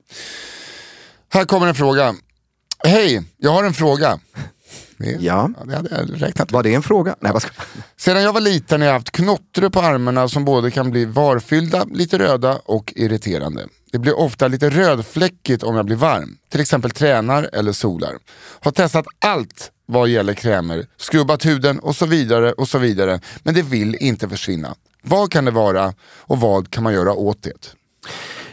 Här 1.34 1.46
kommer 1.46 1.68
en 1.68 1.76
fråga. 1.76 2.16
Hej, 2.86 3.24
jag 3.38 3.52
har 3.52 3.64
en 3.64 3.74
fråga. 3.74 4.20
Det, 4.98 5.18
Ja. 5.20 5.50
det 5.66 5.76
hade 5.76 5.90
jag 5.90 6.22
räknat 6.22 6.52
Var 6.52 6.64
det 6.64 6.74
en 6.74 6.84
fråga? 6.84 7.16
Nej, 7.20 7.42
ska... 7.42 7.50
Sedan 7.98 8.24
jag 8.24 8.34
var 8.34 8.42
liten 8.42 8.82
har 8.82 8.88
jag 8.88 8.94
haft 8.94 9.12
knottror 9.12 9.70
på 9.70 9.80
armarna 9.80 10.28
som 10.28 10.46
både 10.46 10.72
kan 10.72 10.92
bli 10.92 11.06
varfyllda, 11.06 11.86
lite 11.92 12.20
röda 12.20 12.60
och 12.66 12.94
irriterande. 12.96 13.68
Det 13.92 14.00
blir 14.00 14.20
ofta 14.20 14.48
lite 14.48 14.70
rödfläckigt 14.70 15.64
om 15.64 15.76
jag 15.76 15.86
blir 15.86 15.96
varm, 15.96 16.38
till 16.52 16.62
exempel 16.62 16.92
tränar 16.92 17.50
eller 17.54 17.72
solar. 17.72 18.18
Har 18.60 18.72
testat 18.72 19.06
allt 19.20 19.72
vad 19.86 20.10
gäller 20.10 20.34
krämer, 20.34 20.88
skrubbat 20.98 21.46
huden 21.46 21.80
och 21.80 21.96
så 21.96 22.06
vidare 22.06 22.52
och 22.52 22.68
så 22.68 22.78
vidare. 22.78 23.20
Men 23.44 23.54
det 23.54 23.62
vill 23.62 23.96
inte 23.96 24.30
försvinna. 24.30 24.76
Vad 25.04 25.32
kan 25.32 25.46
det 25.46 25.52
vara 25.52 25.94
och 26.20 26.40
vad 26.40 26.70
kan 26.70 26.84
man 26.84 26.94
göra 26.94 27.14
åt 27.14 27.44
det? 27.44 27.76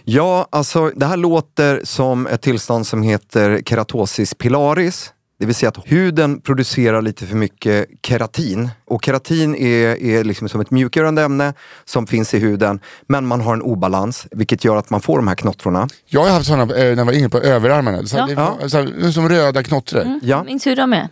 Ja, 0.05 0.49
alltså 0.51 0.91
det 0.97 1.07
här 1.07 1.17
låter 1.17 1.81
som 1.85 2.27
ett 2.27 2.43
tillstånd 2.43 2.87
som 2.87 3.03
heter 3.03 3.63
keratosis 3.67 4.35
pilaris. 4.35 5.13
Det 5.41 5.47
vill 5.47 5.55
säga 5.55 5.69
att 5.69 5.79
huden 5.85 6.41
producerar 6.41 7.03
lite 7.03 7.27
för 7.27 7.37
mycket 7.37 7.87
keratin. 8.07 8.71
Och 8.85 9.05
keratin 9.05 9.55
är, 9.55 10.03
är 10.03 10.25
liksom 10.25 10.49
som 10.49 10.61
ett 10.61 10.71
mjukgörande 10.71 11.23
ämne 11.23 11.55
som 11.85 12.07
finns 12.07 12.35
i 12.35 12.39
huden. 12.39 12.81
Men 13.09 13.27
man 13.27 13.41
har 13.41 13.55
en 13.55 13.63
obalans, 13.63 14.27
vilket 14.31 14.65
gör 14.65 14.77
att 14.77 14.91
man 14.91 15.01
får 15.01 15.17
de 15.17 15.29
här 15.29 15.35
knottrorna. 15.35 15.89
Jag 16.07 16.21
har 16.21 16.31
haft 16.31 16.47
sådana 16.47 16.75
eh, 16.75 16.85
när 16.91 16.97
jag 16.97 17.05
var 17.05 17.13
inne 17.13 17.29
på 17.29 17.39
överarmarna, 17.39 18.07
så 18.07 18.17
Ja. 18.17 18.57
det 18.63 18.71
så 18.71 18.79
här, 18.79 19.11
som 19.11 19.29
röda 19.29 19.63
knottror. 19.63 20.21
Ja. 20.23 20.43
Min 20.45 20.61
syrra 20.61 20.87
med. 20.87 21.09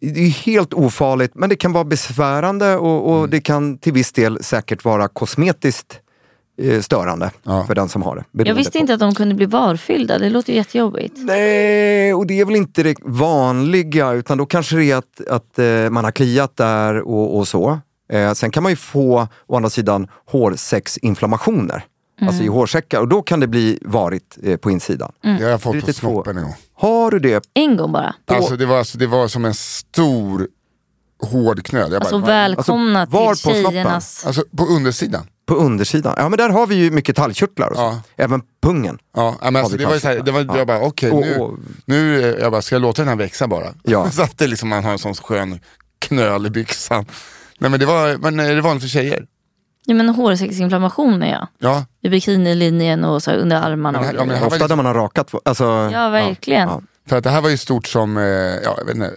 Det 0.00 0.20
är 0.20 0.30
helt 0.30 0.74
ofarligt, 0.74 1.34
men 1.34 1.48
det 1.48 1.56
kan 1.56 1.72
vara 1.72 1.84
besvärande 1.84 2.76
och, 2.76 3.12
och 3.20 3.28
det 3.28 3.40
kan 3.40 3.78
till 3.78 3.92
viss 3.92 4.12
del 4.12 4.44
säkert 4.44 4.84
vara 4.84 5.08
kosmetiskt 5.08 6.00
störande 6.82 7.30
Ja. 7.42 7.64
för 7.66 7.74
den 7.74 7.88
som 7.88 8.02
har 8.02 8.24
det. 8.32 8.44
Jag 8.44 8.54
visste 8.54 8.72
på. 8.72 8.78
inte 8.78 8.94
att 8.94 9.00
de 9.00 9.14
kunde 9.14 9.34
bli 9.34 9.46
varfyllda. 9.46 10.18
Det 10.18 10.30
låter 10.30 10.52
ju 10.52 10.56
jättejobbigt. 10.56 11.14
Nej, 11.16 12.14
och 12.14 12.26
det 12.26 12.40
är 12.40 12.44
väl 12.44 12.56
inte 12.56 12.82
det 12.82 12.96
vanliga 13.02 14.12
utan 14.12 14.38
då 14.38 14.46
kanske 14.46 14.76
det 14.76 14.84
är 14.84 14.96
att, 14.96 15.26
att 15.30 15.58
eh, 15.58 15.90
man 15.90 16.04
har 16.04 16.10
kliat 16.12 16.56
där 16.56 17.00
och, 17.08 17.38
och 17.38 17.48
så. 17.48 17.78
Eh, 18.12 18.32
sen 18.32 18.50
kan 18.50 18.62
man 18.62 18.72
ju 18.72 18.76
få, 18.76 19.28
å 19.46 19.56
andra 19.56 19.70
sidan, 19.70 20.08
hårsäcksinflammationer. 20.26 21.84
Alltså 22.20 22.42
i 22.42 22.46
hårsäckar 22.46 23.00
och 23.00 23.08
då 23.08 23.22
kan 23.22 23.40
det 23.40 23.46
bli 23.46 23.78
varigt 23.82 24.38
eh, 24.42 24.56
på 24.56 24.70
insidan. 24.70 25.12
Det 25.22 25.28
har 25.42 25.50
jag 25.50 25.62
fått 25.62 25.86
på 25.86 25.92
snoppen 25.92 26.36
en 26.36 26.42
gång. 26.42 26.54
Har 26.74 27.10
du 27.10 27.18
det? 27.18 27.44
En 27.54 27.76
gång 27.76 27.92
bara. 27.92 28.14
Alltså, 28.26 28.56
det, 28.56 28.66
var, 28.66 28.78
alltså, 28.78 28.98
det 28.98 29.06
var 29.06 29.28
som 29.28 29.44
en 29.44 29.54
stor 29.54 30.48
hård 31.22 31.64
knöl. 31.64 31.92
Jag 31.92 32.00
bara, 32.02 32.04
Alltså 32.04 32.18
"Va?" 32.18 32.26
välkomna 32.26 33.00
Alltså, 33.00 33.16
var 33.16 33.34
till 33.34 33.42
på 33.44 33.50
snoppen? 33.54 33.72
tjejernas... 33.72 34.26
alltså 34.26 34.42
på 34.56 34.64
undersidan. 34.64 35.26
På 35.46 35.54
undersidan? 35.54 36.14
Ja 36.16 36.28
men 36.28 36.36
där 36.38 36.48
har 36.48 36.66
vi 36.66 36.74
ju 36.74 36.90
mycket 36.90 37.16
talgkörtlar 37.16 37.68
och 37.70 37.76
så. 37.76 37.82
Ja. 37.82 38.00
Även 38.16 38.42
pungen. 38.62 38.98
Ja, 39.16 39.36
men 39.42 39.56
alltså, 39.56 39.76
det 39.76 39.86
var 39.86 39.94
ju 39.94 40.00
så 40.00 40.08
här, 40.08 40.20
det 40.20 40.32
var, 40.32 40.40
Ja. 40.48 40.58
jag 40.58 40.66
bara 40.66 40.80
okej 40.80 41.10
Och- 41.10 41.20
nu, 41.20 41.36
och- 41.36 41.58
nu 41.84 42.20
eh, 42.22 42.42
jag 42.42 42.52
bara, 42.52 42.62
ska 42.62 42.74
jag 42.74 42.82
låta 42.82 43.02
den 43.02 43.08
här 43.08 43.16
växa 43.16 43.46
bara? 43.46 43.66
Ja. 43.82 44.10
så 44.10 44.22
att 44.22 44.38
det 44.38 44.46
liksom, 44.46 44.68
man 44.68 44.84
har 44.84 44.92
en 44.92 44.98
sån 44.98 45.14
skön 45.14 45.60
knöl 45.98 46.46
i 46.46 46.50
byxan. 46.50 47.06
Nej 47.58 47.70
men 47.70 47.80
det 47.80 47.86
var, 47.86 48.16
men 48.16 48.40
är 48.40 48.54
det 48.54 48.60
vanligt 48.60 48.82
för 48.82 48.88
tjejer? 48.88 49.26
Ja 49.86 49.94
men 49.94 50.08
hårsäcksinflammationer 50.08 51.26
ja. 51.30 51.46
Ja. 51.58 51.84
I 52.02 52.08
bikinilinjen 52.08 53.04
och 53.04 53.22
så 53.22 53.30
här 53.30 53.38
under 53.38 53.56
armarna. 53.56 53.98
Men 53.98 54.06
här- 54.08 54.14
och 54.14 54.20
ja, 54.20 54.24
men 54.24 54.34
Ofta 54.36 54.48
liksom- 54.48 54.68
där 54.68 54.76
man 54.76 54.86
har 54.86 54.94
rakat. 54.94 55.34
Alltså, 55.44 55.64
ja 55.92 56.08
verkligen. 56.08 56.68
ja. 56.68 56.80
För 57.08 57.16
att 57.16 57.24
det 57.24 57.30
här 57.30 57.40
var 57.40 57.48
ju 57.50 57.56
stort 57.56 57.86
som, 57.86 58.16
eh, 58.16 58.22
ja 58.24 58.74
jag 58.78 58.84
vet 58.84 58.94
inte, 58.94 59.10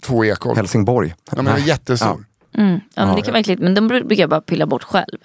två 0.00 0.24
ekon. 0.24 0.56
Helsingborg. 0.56 1.14
Ja, 1.30 1.32
men 1.36 1.44
det 1.44 1.50
var 1.50 1.58
jättestor. 1.58 2.24
Mm. 2.58 2.80
Ja, 2.94 3.06
men 3.06 3.16
det 3.16 3.22
kan 3.22 3.32
vara 3.32 3.40
äckligt 3.40 3.62
men 3.62 3.74
de 3.74 3.88
brukar 3.88 4.14
jag 4.14 4.30
bara 4.30 4.40
pilla 4.40 4.66
bort 4.66 4.82
själv. 4.82 5.18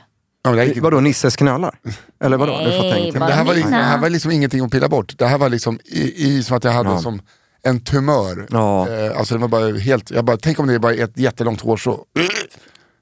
Ja, 0.43 0.49
men 0.49 0.53
det, 0.57 0.61
här 0.61 0.67
gick, 0.67 0.83
Vadå, 0.83 0.99
Nisses 0.99 1.35
knölar? 1.35 1.79
Eller 2.23 2.37
vadå? 2.37 2.53
Nej, 2.53 3.11
det, 3.11 3.19
här 3.33 3.43
var 3.43 3.53
liksom, 3.53 3.71
det 3.71 3.77
här 3.77 3.97
var 3.97 4.09
liksom 4.09 4.31
ingenting 4.31 4.65
att 4.65 4.71
pilla 4.71 4.87
bort. 4.89 5.17
Det 5.17 5.25
här 5.25 5.37
var 5.37 5.49
liksom 5.49 5.79
i, 5.85 6.27
i 6.27 6.43
som 6.43 6.57
att 6.57 6.63
jag 6.63 6.71
hade 6.71 6.89
Ja. 6.89 6.99
som 6.99 7.21
en 7.63 7.79
tumör. 7.79 8.47
Ja. 8.49 8.89
Eh, 8.89 9.17
alltså 9.19 9.33
det 9.35 9.41
var 9.41 9.47
bara 9.47 9.77
helt, 9.77 10.11
jag 10.11 10.25
bara, 10.25 10.37
tänk 10.37 10.59
om 10.59 10.67
det 10.67 10.73
är 10.73 10.79
bara 10.79 10.93
ett 10.93 11.17
jättelångt 11.17 11.61
hårstrå. 11.61 12.05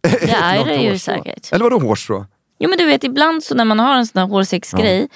Det 0.02 0.32
är 0.32 0.66
det 0.66 0.76
ju 0.76 0.92
hårstrå. 0.92 1.14
säkert. 1.14 1.52
Eller 1.54 1.64
vadå 1.64 1.80
hårstrå? 1.80 2.26
Jo 2.60 2.70
men 2.70 2.78
du 2.78 2.86
vet 2.86 3.04
ibland 3.04 3.44
så 3.44 3.56
när 3.56 3.66
man 3.66 3.80
har 3.80 3.96
en 3.96 4.08
sån 4.08 4.20
här 4.22 4.28
hårsäcksgrej. 4.28 5.08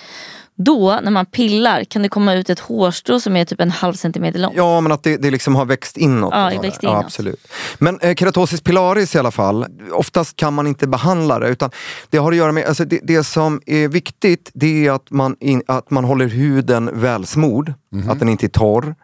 Då 0.59 0.99
när 1.03 1.11
man 1.11 1.25
pillar 1.25 1.83
kan 1.83 2.01
det 2.01 2.09
komma 2.09 2.33
ut 2.33 2.49
ett 2.49 2.59
hårstrå 2.59 3.19
som 3.19 3.35
är 3.35 3.45
typ 3.45 3.61
en 3.61 3.71
halv 3.71 3.93
centimeter 3.93 4.39
långt. 4.39 4.55
Ja, 4.57 4.81
men 4.81 4.91
att 4.91 5.03
det, 5.03 5.17
det 5.17 5.31
liksom 5.31 5.55
har 5.55 5.65
växt 5.65 5.97
inåt. 5.97 6.33
Ja, 6.33 6.49
sådär. 6.49 6.61
växt 6.61 6.83
inåt. 6.83 6.93
Ja, 6.93 6.99
absolut. 6.99 7.47
Men 7.77 7.99
eh, 7.99 8.15
keratosis 8.15 8.61
pilaris 8.61 9.15
i 9.15 9.19
alla 9.19 9.31
fall, 9.31 9.65
oftast 9.91 10.35
kan 10.35 10.53
man 10.53 10.67
inte 10.67 10.87
behandla 10.87 11.39
det. 11.39 11.47
Utan 11.47 11.71
det 12.09 12.17
har 12.17 12.31
att 12.31 12.37
göra 12.37 12.51
med, 12.51 12.65
alltså 12.65 12.85
det, 12.85 12.99
det 13.03 13.23
som 13.23 13.61
är 13.65 13.87
viktigt 13.87 14.51
det 14.53 14.87
är 14.87 14.91
att 14.91 15.11
man, 15.11 15.35
in, 15.39 15.63
att 15.67 15.91
man 15.91 16.03
håller 16.03 16.27
huden 16.27 16.89
välsmord, 16.93 17.73
att 18.09 18.19
den 18.19 18.29
inte 18.29 18.45
är 18.45 18.49
torr. 18.49 18.95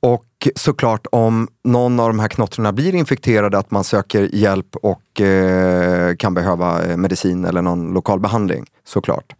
Och 0.00 0.48
såklart 0.56 1.06
om 1.12 1.48
någon 1.64 2.00
av 2.00 2.08
de 2.08 2.18
här 2.18 2.28
knottrorna 2.28 2.72
blir 2.72 2.94
infekterade 2.94 3.58
att 3.58 3.70
man 3.70 3.84
söker 3.84 4.28
hjälp 4.32 4.76
och 4.76 5.20
eh, 5.20 6.16
kan 6.16 6.34
behöva 6.34 6.84
eh, 6.84 6.96
medicin 6.96 7.44
eller 7.44 7.62
någon 7.62 7.94
lokal 7.94 8.20
behandling 8.20 8.66
såklart. 8.84 9.32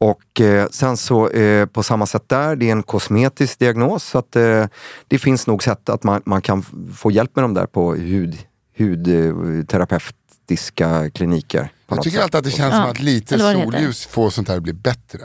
Och 0.00 0.40
eh, 0.40 0.66
sen 0.70 0.96
så 0.96 1.28
eh, 1.28 1.66
på 1.66 1.82
samma 1.82 2.06
sätt 2.06 2.28
där, 2.28 2.56
det 2.56 2.68
är 2.68 2.72
en 2.72 2.82
kosmetisk 2.82 3.58
diagnos 3.58 4.04
så 4.04 4.18
att 4.18 4.36
eh, 4.36 4.66
det 5.08 5.18
finns 5.18 5.46
nog 5.46 5.62
sätt 5.62 5.88
att 5.88 6.02
man, 6.04 6.22
man 6.24 6.42
kan 6.42 6.62
få 6.96 7.10
hjälp 7.10 7.36
med 7.36 7.44
dem 7.44 7.54
där 7.54 7.66
på 7.66 7.94
hud, 7.94 8.38
hudterapeutiska 8.78 11.10
kliniker. 11.10 11.72
På 11.86 11.96
Jag 11.96 12.04
tycker 12.04 12.20
alltid 12.22 12.38
att 12.38 12.44
det 12.44 12.50
känns 12.50 12.74
Ja. 12.74 12.80
som 12.82 12.90
att 12.90 13.00
lite 13.00 13.38
solljus 13.38 14.06
får 14.06 14.30
sånt 14.30 14.48
här 14.48 14.60
bli 14.60 14.72
bättre. 14.72 15.18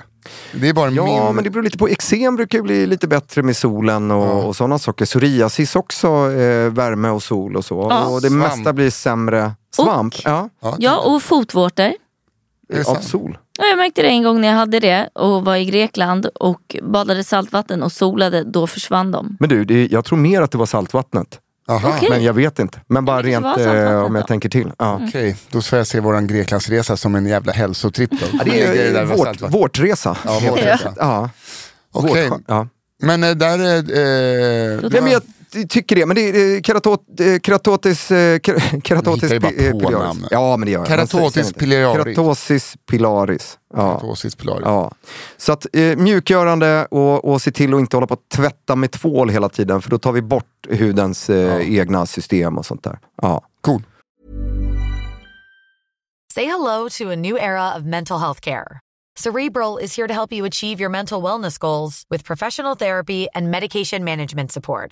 Det 0.54 0.70
är 0.70 0.74
bara 0.74 0.90
Ja, 0.92 1.26
min... 1.26 1.36
men 1.36 1.44
det 1.44 1.50
beror 1.50 1.64
lite 1.64 1.78
på. 1.78 1.90
Eksem 1.90 2.36
brukar 2.36 2.58
ju 2.58 2.62
bli 2.64 2.86
lite 2.86 3.08
bättre 3.08 3.44
med 3.44 3.58
solen 3.58 4.12
och, 4.12 4.28
Ja. 4.28 4.32
och 4.32 4.56
sådana 4.56 4.80
saker. 4.80 5.06
Psoriasis 5.06 5.76
också, 5.76 6.08
eh, 6.32 6.70
värme 6.72 7.10
och 7.10 7.24
sol 7.24 7.56
och 7.56 7.66
så. 7.66 7.88
Ja. 7.90 8.06
Och 8.06 8.22
det 8.22 8.30
Svamp. 8.30 8.44
mesta 8.44 8.74
blir 8.74 8.90
sämre. 8.90 9.52
Svamp, 9.76 10.14
Och- 10.14 10.22
ja. 10.26 10.50
Ja, 10.62 10.76
Ja 10.80 10.98
och 10.98 11.24
fotvårtor. 11.24 11.92
Av 12.86 12.96
sol. 12.96 13.38
Ja, 13.58 13.66
jag 13.66 13.78
märkte 13.78 14.02
det 14.02 14.08
en 14.08 14.24
gång 14.24 14.42
när 14.42 14.48
jag 14.48 14.56
hade 14.56 14.80
det 14.80 15.10
och 15.14 15.46
var 15.46 15.56
i 15.56 15.66
Grekland 15.66 16.26
och 16.26 16.76
badade 16.84 17.20
i 17.20 17.24
saltvatten 17.24 17.84
och 17.84 17.92
solade. 17.92 18.44
Då 18.44 18.68
försvann 18.68 19.12
de. 19.12 19.38
Men 19.40 19.50
du, 19.50 19.66
det, 19.66 19.88
jag 19.92 20.06
tror 20.06 20.18
mer 20.18 20.42
att 20.42 20.52
det 20.52 20.58
var 20.58 20.66
saltvattnet. 20.66 21.40
Aha. 21.68 21.94
Okej. 21.98 22.10
Men 22.10 22.24
jag 22.24 22.34
vet 22.34 22.60
inte. 22.60 22.80
Men 22.88 23.06
bara 23.06 23.22
rent 23.22 23.46
eh, 23.46 24.04
om 24.04 24.16
jag 24.16 24.24
då. 24.24 24.28
tänker 24.28 24.50
till. 24.50 24.72
Ja. 24.80 25.02
Okej, 25.08 25.36
då 25.52 25.62
får 25.62 25.78
jag 25.78 25.88
se 25.88 26.00
våran 26.00 26.28
Greklandsresa 26.28 26.98
som 26.98 27.16
en 27.16 27.26
jävla 27.26 27.52
hälsotripp 27.54 28.12
då. 28.12 28.18
Ja, 28.34 28.44
det 28.46 28.62
är 28.62 29.02
eh, 29.02 29.06
vårt, 29.06 29.42
vårtresa. 29.42 30.18
Ja, 30.26 30.40
vårtresa. 30.50 30.94
Ja. 30.98 31.30
Okej. 31.92 32.30
Vårt- 32.30 32.42
ja. 32.48 32.68
Men 33.02 33.24
eh, 33.24 33.32
där 33.32 33.60
är... 33.60 33.78
Eh, 33.78 34.82
Då 34.82 34.90
Nej, 34.90 35.02
men 35.02 35.12
jag 35.12 35.22
tycker 35.70 35.96
det, 35.96 36.06
men 36.06 36.16
det 36.16 36.22
är 36.22 36.56
eh, 36.56 36.62
keratot, 36.62 37.02
eh, 37.20 37.40
keratotis... 37.40 38.12
eh, 38.12 38.40
ker- 38.40 38.82
Keratotis 38.88 39.30
pilaris. 39.30 40.28
Ja, 40.32 40.58
men 40.58 40.66
det 40.66 40.72
gör 40.72 40.80
jag. 40.80 40.88
Keratotis 40.88 41.54
pilaris. 41.54 42.16
Keratosis 42.16 42.76
pilaris. 42.90 43.60
Ja. 43.74 44.00
Keratosis 44.00 44.36
pilaris. 44.36 44.62
Ja. 44.66 44.92
Så 45.38 45.52
att 45.54 45.66
eh, 45.74 45.96
mjukgörande 45.98 46.86
och, 46.86 47.26
och 47.26 47.42
se 47.42 47.52
till 47.52 47.74
att 47.74 47.80
inte 47.80 47.98
hålla 47.98 48.08
på 48.08 48.14
att 48.14 48.30
tvätta 48.30 48.76
med 48.76 48.92
tvål 48.92 49.30
hela 49.30 49.50
tiden 49.50 49.82
för 49.82 49.90
då 49.90 49.98
tar 49.98 50.12
vi 50.12 50.22
bort 50.22 50.68
hudens 50.70 51.30
eh, 51.30 51.76
egna 51.80 52.06
system 52.06 52.58
och 52.58 52.66
sånt 52.66 52.84
där. 52.84 53.00
Ja. 53.22 53.42
Cool. 53.62 53.82
Say 56.34 56.46
hello 56.46 56.90
to 56.90 57.12
a 57.12 57.16
new 57.16 57.38
era 57.38 57.78
of 57.78 57.84
mental 57.84 58.20
health 58.20 58.42
care. 58.42 58.80
Cerebral 59.18 59.80
is 59.80 59.98
here 59.98 60.08
to 60.08 60.14
help 60.14 60.34
you 60.34 60.46
achieve 60.48 60.82
your 60.82 60.90
mental 60.90 61.22
wellness 61.22 61.58
goals 61.58 62.04
with 62.10 62.26
professional 62.26 62.76
therapy 62.76 63.28
and 63.34 63.50
medication 63.50 64.04
management 64.04 64.52
support. 64.52 64.92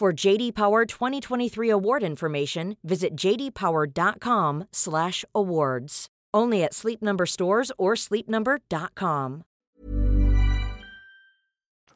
For 0.00 0.26
JD 0.26 0.52
Power 0.54 0.86
2023 0.86 1.72
award 1.72 2.02
information, 2.02 2.76
visit 2.88 3.10
jdpower.com/awards. 3.20 6.06
Only 6.36 6.64
at 6.64 6.74
Sleep 6.74 7.02
Number 7.02 7.26
stores 7.26 7.72
or 7.78 7.96
sleepnumber.com. 7.96 9.42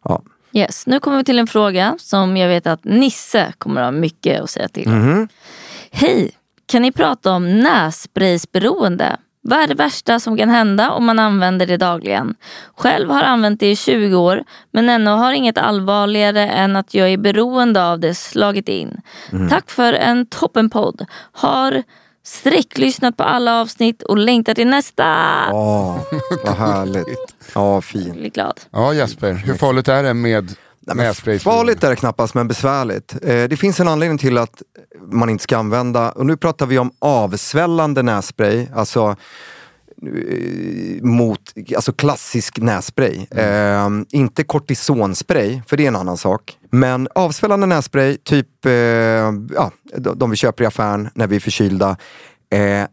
Ja. 0.04 0.22
Yes, 0.52 0.86
nu 0.86 1.00
kommer 1.00 1.16
vi 1.16 1.24
till 1.24 1.38
en 1.38 1.46
fråga 1.46 1.96
som 1.98 2.36
jag 2.36 2.48
vet 2.48 2.66
att 2.66 2.84
Nisse 2.84 3.52
kommer 3.58 3.80
att 3.80 3.94
ha 3.94 4.00
mycket 4.00 4.40
att 4.40 4.50
säga 4.50 4.68
till 4.68 4.88
om. 4.88 4.98
Mhm. 4.98 5.28
Hej! 5.90 6.30
Kan 6.66 6.82
ni 6.82 6.92
prata 6.92 7.32
om 7.32 7.60
nässpraysberoende? 7.60 9.16
Vad 9.46 9.58
är 9.58 9.66
det 9.66 9.74
värsta 9.74 10.20
som 10.20 10.36
kan 10.36 10.48
hända 10.48 10.90
om 10.90 11.04
man 11.04 11.18
använder 11.18 11.66
det 11.66 11.76
dagligen? 11.76 12.34
Själv 12.76 13.10
har 13.10 13.22
använt 13.22 13.60
det 13.60 13.70
i 13.70 13.76
20 13.76 14.16
år 14.16 14.44
men 14.72 14.88
ännu 14.88 15.10
har 15.10 15.32
inget 15.32 15.58
allvarligare 15.58 16.48
än 16.48 16.76
att 16.76 16.94
jag 16.94 17.12
är 17.12 17.16
beroende 17.16 17.86
av 17.86 18.00
det 18.00 18.14
slagit 18.14 18.68
in. 18.68 19.00
Mm. 19.32 19.48
Tack 19.48 19.70
för 19.70 19.92
en 19.92 20.26
toppenpodd. 20.26 21.06
Har 21.32 21.82
sträcklyssnat 22.22 23.16
på 23.16 23.22
alla 23.22 23.60
avsnitt 23.60 24.02
och 24.02 24.18
längtar 24.18 24.54
till 24.54 24.68
nästa. 24.68 25.04
Åh, 25.52 26.00
vad 26.44 26.54
härligt. 26.56 27.06
Ja, 27.54 27.80
fint. 27.80 28.06
Jag 28.06 28.16
blir 28.16 28.30
glad. 28.30 28.60
Ja 28.70 28.94
Jesper, 28.94 29.32
hur 29.32 29.54
farligt 29.54 29.88
är 29.88 30.02
det 30.02 30.14
med 30.14 30.56
nässpray? 30.86 31.38
Farligt 31.38 31.84
är 31.84 31.90
det 31.90 31.96
knappast 31.96 32.34
men 32.34 32.48
besvärligt. 32.48 33.14
Eh, 33.22 33.44
det 33.44 33.56
finns 33.60 33.80
en 33.80 33.88
anledning 33.88 34.18
till 34.18 34.38
att 34.38 34.62
man 35.12 35.30
inte 35.30 35.42
ska 35.42 35.56
använda, 35.56 36.10
och 36.10 36.26
nu 36.26 36.36
pratar 36.36 36.66
vi 36.66 36.78
om 36.78 36.90
avsvällande 36.98 38.02
nässpray, 38.02 38.66
alltså 38.74 39.16
eh, 40.02 41.02
mot 41.02 41.40
alltså 41.76 41.92
klassisk 41.92 42.58
nässpray. 42.58 43.26
Eh, 43.30 43.88
inte 44.10 44.44
kortisonspray, 44.44 45.62
för 45.66 45.76
det 45.76 45.84
är 45.84 45.88
en 45.88 45.96
annan 45.96 46.16
sak. 46.16 46.58
Men 46.70 47.08
avsvällande 47.14 47.66
nässpray, 47.66 48.16
typ 48.16 48.66
eh, 48.66 48.72
ja, 48.72 49.70
de, 49.98 50.30
vi 50.30 50.36
köper 50.36 50.64
i 50.64 50.66
affären 50.66 51.08
när 51.14 51.26
vi 51.26 51.36
är 51.36 51.40
förkylda. 51.40 51.96
Eh, 52.50 52.86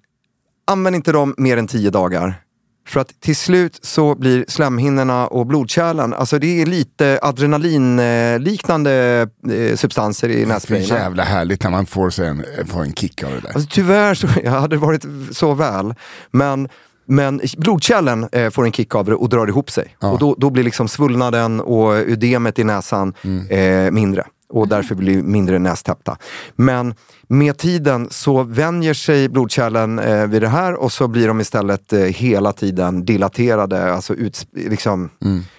använd 0.67 0.95
inte 0.95 1.11
dem 1.11 1.35
mer 1.37 1.57
än 1.57 1.67
10 1.67 1.89
dagar. 1.89 2.41
För 2.87 2.99
att 2.99 3.21
till 3.21 3.35
slut 3.35 3.79
så 3.81 4.15
blir 4.15 4.45
slemhinnorna 4.47 5.27
och 5.27 5.45
blodkärlen, 5.47 6.13
alltså 6.13 6.39
det 6.39 6.61
är 6.61 6.65
lite 6.65 7.19
adrenalinliknande 7.21 9.27
eh, 9.49 9.75
substanser 9.75 10.29
i 10.29 10.35
Det 10.35 10.41
är 10.41 10.45
nässprayen. 10.45 10.85
jävla 10.85 11.23
härligt 11.23 11.63
när 11.63 11.71
man 11.71 11.85
får, 11.85 12.09
sig 12.09 12.27
en, 12.27 12.45
får 12.67 12.81
en 12.83 12.93
kick 12.93 13.23
av 13.23 13.31
det 13.31 13.39
där. 13.39 13.51
Alltså, 13.55 13.69
tyvärr 13.71 14.13
så 14.13 14.27
jag 14.43 14.51
hade 14.51 14.77
varit 14.77 15.05
så 15.31 15.53
väl. 15.53 15.93
Men, 16.31 16.69
men 17.05 17.41
blodkärlen 17.57 18.27
eh, 18.31 18.49
får 18.49 18.65
en 18.65 18.71
kick 18.71 18.95
av 18.95 19.05
det 19.05 19.15
och 19.15 19.29
drar 19.29 19.47
ihop 19.47 19.71
sig. 19.71 19.95
Och 19.99 20.19
då, 20.19 20.35
då 20.37 20.49
blir 20.49 20.63
liksom 20.63 20.87
svullnaden 20.87 21.59
och 21.61 21.95
ödemet 21.95 22.59
i 22.59 22.63
näsan 22.63 23.13
eh, 23.49 23.91
mindre. 23.91 24.23
Och 24.51 24.67
därför 24.67 24.95
blir 24.95 25.23
mindre 25.23 25.59
nästäppta. 25.59 26.17
Men 26.55 26.95
med 27.27 27.57
tiden 27.57 28.07
så 28.11 28.43
vänjer 28.43 28.93
sig 28.93 29.29
blodkärlen 29.29 29.99
eh, 29.99 30.27
vid 30.27 30.41
det 30.41 30.47
här 30.47 30.73
och 30.75 30.91
så 30.91 31.07
blir 31.07 31.27
de 31.27 31.41
istället 31.41 31.93
eh, 31.93 31.99
hela 31.99 32.53
tiden 32.53 33.05
dilaterade 33.05 33.93
alltså 33.93 34.13
ut, 34.13 34.47
liksom, 34.55 35.09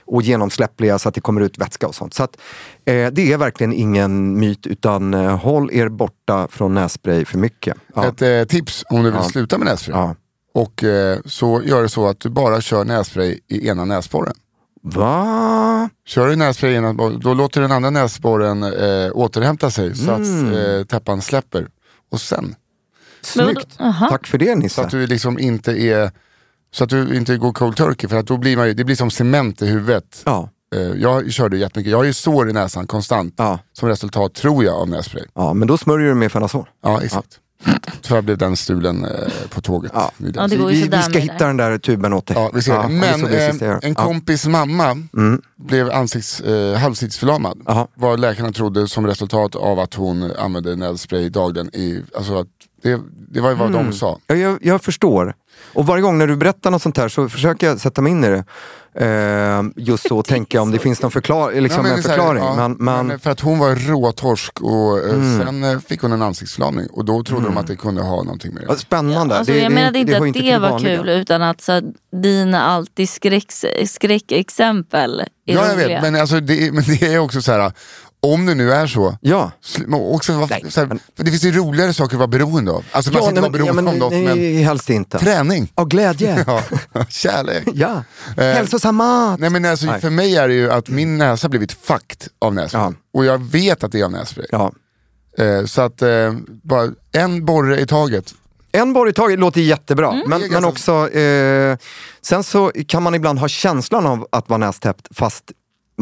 och 0.07 0.23
genomsläppliga 0.23 0.99
så 0.99 1.09
att 1.09 1.15
det 1.15 1.21
kommer 1.21 1.41
ut 1.41 1.59
vätska 1.59 1.87
och 1.89 1.95
sånt. 1.95 2.15
Så 2.15 2.23
att, 2.23 2.37
eh, 2.85 3.07
det 3.13 3.33
är 3.33 3.37
verkligen 3.37 3.73
ingen 3.73 4.39
myt 4.41 4.67
utan 4.67 5.15
eh, 5.15 5.37
håll 5.39 5.71
er 5.73 5.89
borta 5.89 6.49
från 6.51 6.75
nässpray 6.75 7.25
för 7.25 7.39
mycket. 7.39 7.77
Ja. 7.95 8.07
Ett 8.09 8.23
eh, 8.23 8.45
tips 8.45 8.85
om 8.91 8.97
du 9.03 9.11
vill 9.11 9.21
Ja. 9.23 9.29
sluta 9.29 9.59
med 9.59 9.67
nässpray. 9.67 9.97
Ja. 9.97 10.15
Och 10.55 10.85
eh, 10.85 11.19
så 11.25 11.63
gör 11.65 11.83
det 11.83 11.89
så 11.89 12.09
att 12.09 12.21
du 12.21 12.31
bara 12.31 12.61
kör 12.61 12.85
nässpray 12.85 13.39
i 13.49 13.69
ena 13.69 13.85
näsborren. 13.85 14.35
Va? 14.83 15.89
Kör 16.07 16.29
du 16.29 16.37
nässpray 16.37 16.73
i 16.73 16.75
ena 16.77 16.95
borren, 16.95 17.21
då 17.21 17.35
låter 17.35 17.61
den 17.61 17.73
andra 17.73 17.91
näsborren 17.91 18.63
eh, 18.63 19.11
återhämta 19.13 19.71
sig 19.71 19.97
så 19.97 20.11
Mm. 20.15 20.49
att 20.49 20.57
eh, 20.57 20.85
täppan 20.85 21.23
släpper. 21.23 21.69
Och 22.11 22.21
sen, 22.21 22.55
Snyggt. 23.21 23.69
Aha. 23.81 24.09
Tack 24.09 24.27
för 24.27 24.39
det 24.39 24.47
så 24.53 24.55
Nisse. 24.59 24.81
att 24.83 24.91
du 24.91 25.07
liksom 25.07 25.39
inte 25.39 25.73
är 25.73 26.11
så 26.75 26.85
att 26.85 26.91
du 26.91 27.17
inte 27.17 27.37
går 27.37 27.53
cold 27.53 27.77
turkey 27.77 28.09
för 28.09 28.17
att 28.17 28.27
då 28.27 28.37
blir 28.37 28.57
man 28.57 28.67
ju, 28.67 28.75
det 28.75 28.85
blir 28.85 28.97
som 28.97 29.11
cement 29.11 29.63
i 29.63 29.67
huvudet. 29.67 30.23
Ja. 30.25 30.49
Eh, 30.75 30.81
jag 30.81 31.33
körde 31.33 31.57
jättemycket, 31.57 31.91
jag 31.91 31.99
har 31.99 32.05
ju 32.05 32.13
sår 32.13 32.51
i 32.51 32.53
näsan 32.53 32.87
konstant. 32.87 33.35
Ja. 33.37 33.59
Som 33.73 33.89
resultat 33.89 34.35
tror 34.35 34.65
jag 34.65 34.75
av 34.77 34.89
nässpray. 34.89 35.25
ja, 35.35 35.53
men 35.55 35.69
då 35.69 35.79
smörjer 35.79 36.09
du 36.09 36.15
med 36.15 36.33
Fanazol. 36.33 36.69
Ja 36.83 37.03
exakt. 37.03 37.39
Tyvärr 38.03 38.23
blev 38.23 38.39
den 38.39 38.57
stulen 38.57 39.05
eh, 39.05 39.11
på 39.51 39.61
tåget. 39.61 39.93
Ja. 39.95 40.13
Ja, 40.17 40.27
den 40.33 40.51
det 40.51 40.57
går 40.57 40.71
ju 40.71 40.77
Vi, 40.77 40.83
sådär 40.83 40.97
vi 40.99 41.03
ska 41.03 41.19
hitta 41.19 41.47
den 41.47 41.57
där 41.57 41.79
tuben 41.79 42.13
åt 42.13 42.27
dig. 42.27 42.37
Ja, 42.37 42.51
vi 42.55 42.63
ser 42.63 42.73
Ja, 42.73 42.89
Men 42.89 43.25
eh, 43.27 43.49
en 43.61 43.79
Ja. 43.81 43.95
kompis 43.95 44.47
mamma 44.47 44.91
Mm. 45.17 45.43
blev 45.57 45.91
ansikts, 45.91 46.41
eh, 46.41 46.79
halvtidsförlamad. 46.79 47.59
Jaha. 47.67 47.87
Vad 47.95 48.21
läkarna 48.21 48.53
trodde 48.53 48.89
som 48.89 49.07
resultat 49.07 49.55
av 49.55 49.79
att 49.79 49.95
hon 49.95 50.31
använde 50.39 50.77
nässpray 50.77 51.29
dagligen. 51.29 51.75
I, 51.75 52.03
alltså 52.17 52.39
att 52.39 52.47
det, 52.83 53.01
det 53.29 53.41
var 53.41 53.51
ju 53.51 53.57
vad 53.57 53.69
Mm. 53.75 53.85
de 53.87 53.93
sa. 53.93 54.19
Ja, 54.27 54.35
jag, 54.35 54.59
jag 54.63 54.83
förstår. 54.83 55.35
Och 55.75 55.87
varje 55.87 56.03
gång 56.03 56.19
när 56.19 56.27
du 56.27 56.37
berättar 56.37 56.71
något 56.71 56.83
sånt 56.83 56.97
här 56.97 57.09
så 57.09 57.29
försöker 57.29 57.67
jag 57.67 57.81
sätta 57.81 58.03
mig 58.03 58.13
in 58.13 58.25
i 58.25 58.29
det. 58.29 58.45
Eh, 58.95 59.63
just 59.77 60.09
så 60.09 60.19
och 60.19 60.25
tänka 60.25 60.63
om 60.63 60.71
det 60.71 60.79
finns 60.79 61.03
någon 61.03 61.11
förklar 61.11 61.53
liksom 61.53 61.77
Ja, 61.79 61.83
men 61.83 61.91
en 61.91 61.97
det 61.97 62.03
så 62.03 62.09
här, 62.09 62.17
förklaring. 62.17 62.45
ja, 62.45 62.55
men, 62.55 62.77
men, 62.79 63.07
men 63.07 63.19
för 63.19 63.31
att 63.31 63.41
hon 63.41 63.59
var 63.59 63.75
råtorsk 63.75 64.61
och 64.61 64.99
eh, 64.99 65.15
Mm. 65.15 65.39
sen 65.47 65.65
eh, 65.65 65.79
fick 65.81 66.01
hon 66.03 66.13
en 66.13 66.23
ansiktsförlamning 66.23 66.87
och 66.87 67.05
då 67.05 67.23
trodde 67.23 67.45
de 67.47 67.57
att 67.57 67.67
det 67.67 67.77
kunde 67.77 68.03
ha 68.03 68.23
någonting 68.23 68.55
med 68.55 68.63
det. 68.63 68.67
ja, 68.69 68.77
spännande. 68.77 69.37
Alltså, 69.39 69.53
Det- 69.53 69.59
jag 69.59 69.71
det- 69.71 69.75
menade 69.75 69.99
inte 69.99 70.17
att 70.17 70.23
det, 70.23 70.33
till 70.33 70.53
var 70.61 70.71
vanliga. 70.71 70.97
kul 70.99 71.09
utan 71.09 71.43
att 71.43 71.61
så, 71.61 71.81
dina 72.23 72.63
alltid 72.63 73.09
skräck, 73.09 73.53
skräckexempel 73.87 75.21
är 75.21 75.27
Ja 75.55 75.69
jag 75.69 75.77
vet, 75.77 76.03
men, 76.03 76.17
alltså, 76.17 76.41
det, 76.41 76.73
men 76.75 76.85
det 76.85 77.03
är 77.03 77.19
också 77.19 77.43
så 77.43 77.53
här. 77.53 77.73
Om 78.27 78.47
det 78.47 78.55
nu 78.55 78.73
är 78.73 78.87
så, 78.87 79.19
Ja. 79.21 79.51
men 79.87 80.01
också, 80.01 80.47
Nej, 80.51 80.65
så 80.69 80.81
här, 80.81 80.87
men- 80.87 80.99
för 81.17 81.25
det 81.25 81.31
finns 81.31 81.45
ju 81.45 81.53
roligare 81.53 81.93
saker 81.93 82.15
att 82.17 82.19
vara 82.19 82.27
beroende 82.27 82.73
av. 82.73 82.85
Alltså 82.93 83.13
man 83.13 83.17
Ja, 83.19 83.23
ska 83.23 83.29
inte 83.31 83.41
vara 83.41 83.51
men, 83.51 83.61
ja, 83.61 83.73
beroende 83.73 83.83
men, 83.83 83.93
av 83.93 83.99
något, 83.99 84.13
men 84.13 84.39
nej, 84.39 84.63
helst 84.63 84.91
inte. 84.91 85.19
träning. 85.19 85.73
Ja, 85.77 85.85
glädje. 85.85 86.45
Ja, 86.95 87.05
kärlek. 87.09 87.69
ja. 87.75 88.05
Eh, 88.37 88.45
Hälsosam 88.45 88.97
mat. 88.97 89.41
Nej 89.41 89.51
men 89.51 89.65
alltså, 89.65 89.87
Nej. 89.87 90.01
för 90.01 90.11
mig 90.11 90.37
är 90.37 90.49
det 90.49 90.55
ju 90.55 90.71
att 90.73 90.89
min 90.89 91.19
näsa 91.19 91.49
blivit 91.49 91.73
fucked 91.73 92.29
av 92.39 92.55
nässpray. 92.55 92.83
Ja. 92.83 92.93
Och 93.15 93.25
jag 93.25 93.39
vet 93.43 93.85
att 93.85 93.93
det 93.93 94.01
är 94.01 94.05
av 94.05 94.13
nässpray. 94.13 94.47
Ja. 94.51 94.73
Eh, 95.39 95.65
så 95.65 95.81
att, 95.83 96.03
eh, 96.03 96.33
bara 96.63 96.89
en 97.13 97.45
borre 97.45 97.81
i 97.81 97.87
taget. 97.87 98.35
En 98.73 98.93
borr 98.93 99.09
i 99.09 99.13
taget 99.13 99.39
låter 99.39 99.61
jättebra. 99.61 100.13
Mm. 100.13 100.31
Men, 100.31 100.43
men 100.53 100.65
också, 100.65 101.11
eh, 101.11 101.77
sen 102.23 102.45
så 102.45 102.73
kan 102.89 103.03
man 103.03 103.15
ibland 103.15 103.39
ha 103.39 103.49
känslan 103.49 104.07
av 104.07 104.27
att 104.33 104.49
vara 104.49 104.59
nästäppt 104.59 105.09
fast 105.11 105.45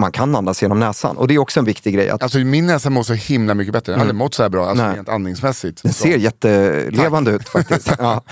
man 0.01 0.13
kan 0.13 0.35
andas 0.35 0.63
genom 0.63 0.81
näsan. 0.81 1.17
Och 1.17 1.29
det 1.29 1.35
är 1.35 1.39
också 1.39 1.61
en 1.61 1.67
viktig 1.67 1.95
grej. 1.95 2.11
Att 2.11 2.23
Alltså 2.23 2.39
min 2.39 2.67
näsa 2.67 2.91
mår 2.91 3.03
så 3.03 3.13
himla 3.15 3.55
mycket 3.55 3.73
bättre. 3.73 3.93
Jag 3.93 3.97
har 3.99 4.01
aldrig 4.01 4.17
mått 4.17 4.35
så 4.35 4.43
här 4.43 4.51
bra, 4.51 4.69
alltså 4.69 4.85
Nej. 4.85 4.97
rent 4.97 5.09
andningsmässigt. 5.09 5.83
den 5.83 5.93
ser 5.93 6.17
jättelevande 6.19 7.31
ut 7.31 7.49
faktiskt. 7.49 7.93
ja. 7.99 8.23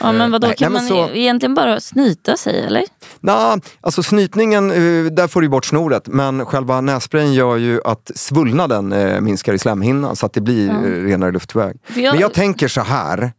Ja, 0.00 0.12
men 0.12 0.30
vadå, 0.30 0.46
Nej, 0.46 0.56
kan 0.56 0.72
nej, 0.72 0.82
men 0.82 0.96
man 0.98 1.08
så- 1.08 1.14
egentligen 1.14 1.54
bara 1.54 1.80
snyta 1.80 2.36
sig 2.36 2.60
eller? 2.64 2.84
Nå, 3.20 3.58
alltså 3.80 4.02
snytningen, 4.02 4.70
eh, 4.70 5.12
där 5.12 5.28
får 5.28 5.40
du 5.40 5.48
bort 5.48 5.64
snoret. 5.64 6.06
Men 6.06 6.46
själva 6.46 6.80
nässprayen 6.80 7.34
gör 7.34 7.56
ju 7.56 7.80
att 7.84 8.10
svullnaden 8.14 8.92
eh, 8.92 9.20
minskar 9.20 9.54
i 9.54 9.58
slemhinnan 9.58 10.16
så 10.16 10.26
att 10.26 10.32
det 10.32 10.40
blir 10.40 10.68
eh, 10.70 11.04
renare 11.04 11.30
luftväg. 11.32 11.76
Jag- 11.96 12.12
Men 12.12 12.20
jag 12.20 12.34
tänker 12.34 12.68
så 12.68 12.80
här, 12.80 13.32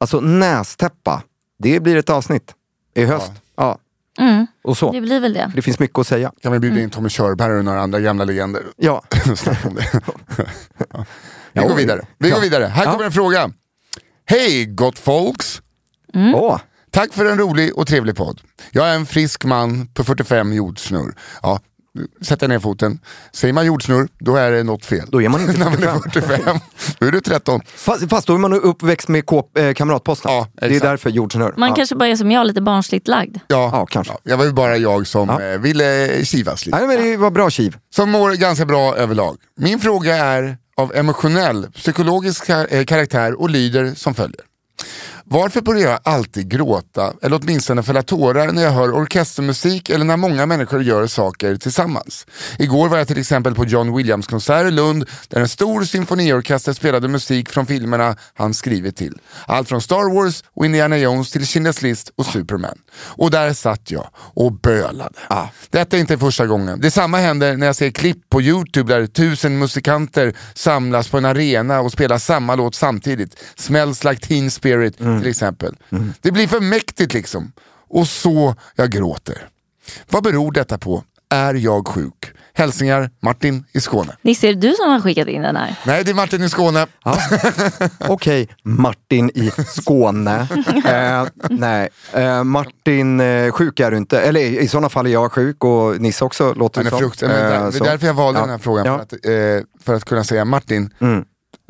alltså 0.00 0.20
nästäppa, 0.20 1.22
det 1.58 1.80
blir 1.80 1.96
ett 1.96 2.10
avsnitt 2.10 2.54
i 2.94 3.04
höst. 3.04 3.32
Ja. 3.56 3.78
Mm, 4.20 4.46
Och 4.64 4.78
så. 4.78 4.92
det 4.92 5.00
blir 5.00 5.20
väl 5.20 5.32
det. 5.32 5.48
För 5.50 5.56
det 5.56 5.62
finns 5.62 5.78
mycket 5.78 5.98
att 5.98 6.06
säga. 6.06 6.32
Kan 6.42 6.52
vi 6.52 6.58
bjuda 6.58 6.72
Mm. 6.74 6.84
in 6.84 6.90
Tommy 6.90 7.08
Körberg 7.08 7.58
och 7.58 7.64
några 7.64 7.80
andra 7.80 8.00
gamla 8.00 8.24
legender? 8.24 8.62
Ja. 8.76 9.02
Vi 11.52 11.60
går 11.62 11.74
vidare. 11.74 12.06
Vi 12.18 12.30
går 12.30 12.40
vidare. 12.40 12.64
Här 12.64 12.84
Ja. 12.84 12.92
kommer 12.92 13.04
en 13.04 13.12
fråga. 13.12 13.50
Hej 14.26 14.66
gott 14.66 14.98
folks! 14.98 15.62
Åh, 16.34 16.58
Tack 16.92 17.12
för 17.12 17.26
en 17.26 17.38
rolig 17.38 17.76
och 17.78 17.86
trevlig 17.86 18.16
podd. 18.16 18.40
Jag 18.70 18.88
är 18.90 18.94
en 18.94 19.06
frisk 19.06 19.44
man 19.44 19.86
på 19.86 20.04
45 20.04 20.52
jordsnurr. 20.52 21.14
Ja, 21.42 21.60
sätter 22.22 22.48
ner 22.48 22.58
foten. 22.58 22.98
Säger 23.32 23.54
man 23.54 23.66
jordsnurr, 23.66 24.08
då 24.18 24.36
är 24.36 24.50
det 24.50 24.62
något 24.62 24.84
fel. 24.84 25.06
Då 25.08 25.22
är 25.22 25.28
man 25.28 25.40
inte 25.40 25.52
När 25.58 25.64
man 25.64 25.82
är 25.82 25.98
45. 25.98 26.22
45, 26.28 26.58
då 26.98 27.06
är 27.06 27.12
du 27.12 27.20
13. 27.20 27.60
Fast, 27.76 28.10
fast 28.10 28.26
då 28.26 28.34
är 28.34 28.38
man 28.38 28.52
uppväxt 28.52 29.08
med 29.08 29.26
kåp, 29.26 29.58
eh, 29.58 29.72
Kamratposten. 29.72 30.32
Ja, 30.32 30.48
det 30.54 30.76
är 30.76 30.80
därför 30.80 31.10
jordsnurr. 31.10 31.54
Man 31.56 31.68
ja. 31.68 31.74
kanske 31.74 31.94
bara 31.96 32.08
är 32.08 32.16
som 32.16 32.30
jag, 32.30 32.46
lite 32.46 32.60
barnsligt 32.60 33.08
lagd. 33.08 33.36
Ja, 33.48 33.70
Ja, 33.72 33.86
kanske. 33.86 34.12
jag 34.22 34.36
var 34.36 34.44
ju 34.44 34.52
bara 34.52 34.76
jag 34.76 35.06
som 35.06 35.28
Ja. 35.28 35.42
eh, 35.42 35.58
ville 35.58 36.24
kivas 36.24 36.66
lite. 36.66 36.78
Nej, 36.78 36.86
men 36.86 37.02
det 37.06 37.16
var 37.16 37.30
bra 37.30 37.50
kiv. 37.50 37.76
Som 37.94 38.10
mår 38.10 38.30
ganska 38.32 38.64
bra 38.66 38.96
överlag. 38.96 39.36
Min 39.56 39.80
fråga 39.80 40.16
är 40.16 40.56
av 40.76 40.94
emotionell, 40.94 41.66
psykologisk 41.74 42.48
ka- 42.48 42.66
eh, 42.70 42.84
karaktär 42.84 43.40
och 43.40 43.50
lyder 43.50 43.92
som 43.94 44.14
följer. 44.14 44.40
Varför 45.32 45.60
börjar 45.60 45.90
jag 45.90 46.00
alltid 46.02 46.50
gråta, 46.50 47.12
eller 47.22 47.40
åtminstone 47.42 47.82
fälla 47.82 48.02
tårar 48.02 48.52
när 48.52 48.62
jag 48.62 48.70
hör 48.70 48.92
orkestermusik 48.92 49.90
eller 49.90 50.04
när 50.04 50.16
många 50.16 50.46
människor 50.46 50.82
gör 50.82 51.06
saker 51.06 51.56
tillsammans? 51.56 52.26
Igår 52.58 52.88
var 52.88 52.98
jag 52.98 53.08
till 53.08 53.18
exempel 53.18 53.54
på 53.54 53.64
John 53.64 53.96
Williams 53.96 54.26
konsert 54.26 54.66
i 54.66 54.70
Lund 54.70 55.04
där 55.28 55.40
en 55.40 55.48
stor 55.48 55.84
symfoniorkester 55.84 56.72
spelade 56.72 57.08
musik 57.08 57.48
från 57.48 57.66
filmerna 57.66 58.16
han 58.34 58.54
skrivit 58.54 58.96
till. 58.96 59.18
Allt 59.46 59.68
från 59.68 59.80
Star 59.80 60.14
Wars 60.14 60.44
och 60.54 60.64
Indiana 60.66 60.98
Jones 60.98 61.30
till 61.30 61.42
Schindler's 61.42 61.82
List 61.82 62.12
och 62.16 62.26
Superman. 62.26 62.78
Och 62.98 63.30
där 63.30 63.52
satt 63.52 63.90
jag 63.90 64.06
och 64.16 64.52
bölade. 64.52 65.18
Detta 65.70 65.96
är 65.96 66.00
inte 66.00 66.18
första 66.18 66.46
gången. 66.46 66.80
Detsamma 66.80 67.18
händer 67.18 67.56
när 67.56 67.66
jag 67.66 67.76
ser 67.76 67.90
klipp 67.90 68.30
på 68.30 68.42
Youtube 68.42 68.94
där 68.94 69.06
tusen 69.06 69.58
musikanter 69.58 70.34
samlas 70.54 71.08
på 71.08 71.18
en 71.18 71.24
arena 71.24 71.80
och 71.80 71.92
spelar 71.92 72.18
samma 72.18 72.54
låt 72.54 72.74
samtidigt. 72.74 73.36
Smells 73.56 74.04
like 74.04 74.26
teen 74.26 74.50
spirit 74.50 75.00
till 75.20 75.30
exempel. 75.30 75.76
Det 76.20 76.30
blir 76.32 76.46
för 76.48 76.60
mäktigt 76.60 77.14
liksom. 77.14 77.52
Och 77.88 78.06
så 78.08 78.54
jag 78.76 78.90
gråter. 78.90 79.48
Vad 80.10 80.22
beror 80.22 80.52
detta 80.52 80.78
på? 80.78 81.04
Är 81.32 81.54
jag 81.54 81.88
sjuk? 81.88 82.32
Hälsningar 82.54 83.10
Martin 83.20 83.64
i 83.72 83.80
Skåne. 83.80 84.16
Nisse, 84.22 84.48
är 84.48 84.54
det 84.54 84.60
du 84.68 84.74
som 84.74 84.90
har 84.90 85.00
skickat 85.00 85.28
in 85.28 85.42
den 85.42 85.56
här? 85.56 85.76
Nej, 85.86 86.04
det 86.04 86.10
är 86.10 86.14
Martin 86.14 86.42
i 86.42 86.48
Skåne. 86.48 86.86
Okej, 88.08 88.48
Martin 88.62 89.30
i 89.34 89.50
Skåne. 89.66 90.46
eh, 90.84 91.26
nej, 91.50 91.88
eh, 92.12 92.44
Martin, 92.44 93.20
eh, 93.20 93.52
sjuk 93.52 93.80
är 93.80 93.90
du 93.90 93.96
inte. 93.96 94.20
Eller 94.20 94.40
i 94.40 94.68
sådana 94.68 94.88
fall 94.88 95.06
är 95.06 95.10
jag 95.10 95.32
sjuk 95.32 95.64
och 95.64 96.00
Nisse 96.00 96.24
också 96.24 96.54
låter 96.54 96.84
det 96.84 96.90
som. 96.90 96.98
frukt. 96.98 97.22
Men 97.22 97.30
Eh, 97.30 97.36
det 97.70 97.78
är 97.78 97.84
därför 97.84 98.06
jag 98.06 98.14
valde 98.14 98.38
Ja. 98.40 98.42
den 98.42 98.50
här 98.50 98.58
frågan. 98.58 98.86
Ja. 98.86 98.96
För, 98.96 99.02
att, 99.02 99.12
eh, 99.60 99.66
för 99.84 99.94
att 99.94 100.04
kunna 100.04 100.24
säga 100.24 100.44
Martin, 100.44 100.94
Mm. 101.00 101.24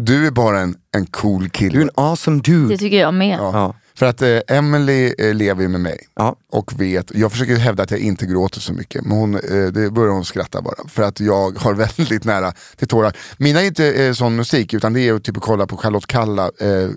Du 0.04 0.26
är 0.26 0.30
bara 0.30 0.60
en, 0.60 0.74
en 0.96 1.06
cool 1.06 1.48
kille. 1.50 1.72
Du 1.72 1.78
är 1.78 1.82
en 1.84 1.90
awesome 1.94 2.40
dude. 2.40 2.68
Det 2.68 2.78
tycker 2.78 3.00
jag 3.00 3.14
med. 3.14 3.38
Ja. 3.38 3.50
Ja. 3.54 3.74
För 3.94 4.06
att 4.06 4.22
eh, 4.22 4.38
Emily 4.48 5.14
eh, 5.18 5.34
lever 5.34 5.62
ju 5.62 5.68
med 5.68 5.80
mig 5.80 5.98
Ja. 6.16 6.36
och 6.52 6.80
vet, 6.80 7.14
jag 7.14 7.32
försöker 7.32 7.56
hävda 7.56 7.82
att 7.82 7.90
jag 7.90 8.00
inte 8.00 8.26
gråter 8.26 8.60
så 8.60 8.72
mycket 8.72 9.04
men 9.04 9.18
hon, 9.18 9.34
eh, 9.34 9.66
det 9.66 9.90
börjar 9.90 10.12
hon 10.12 10.24
skratta 10.24 10.62
bara. 10.62 10.88
För 10.88 11.02
att 11.02 11.20
jag 11.20 11.58
har 11.58 11.74
väldigt 11.96 12.24
nära 12.24 12.52
till 12.76 12.88
tårar. 12.88 13.16
Mina 13.36 13.60
är 13.62 13.66
inte 13.66 13.92
eh, 14.04 14.12
sån 14.12 14.36
musik 14.36 14.74
utan 14.74 14.92
det 14.92 15.00
är 15.00 15.14
att 15.14 15.24
typ 15.24 15.36
att 15.36 15.42
kolla 15.42 15.66
på 15.66 15.76
Charlotte 15.76 16.06
Kalla 16.06 16.44
eh, 16.44 16.88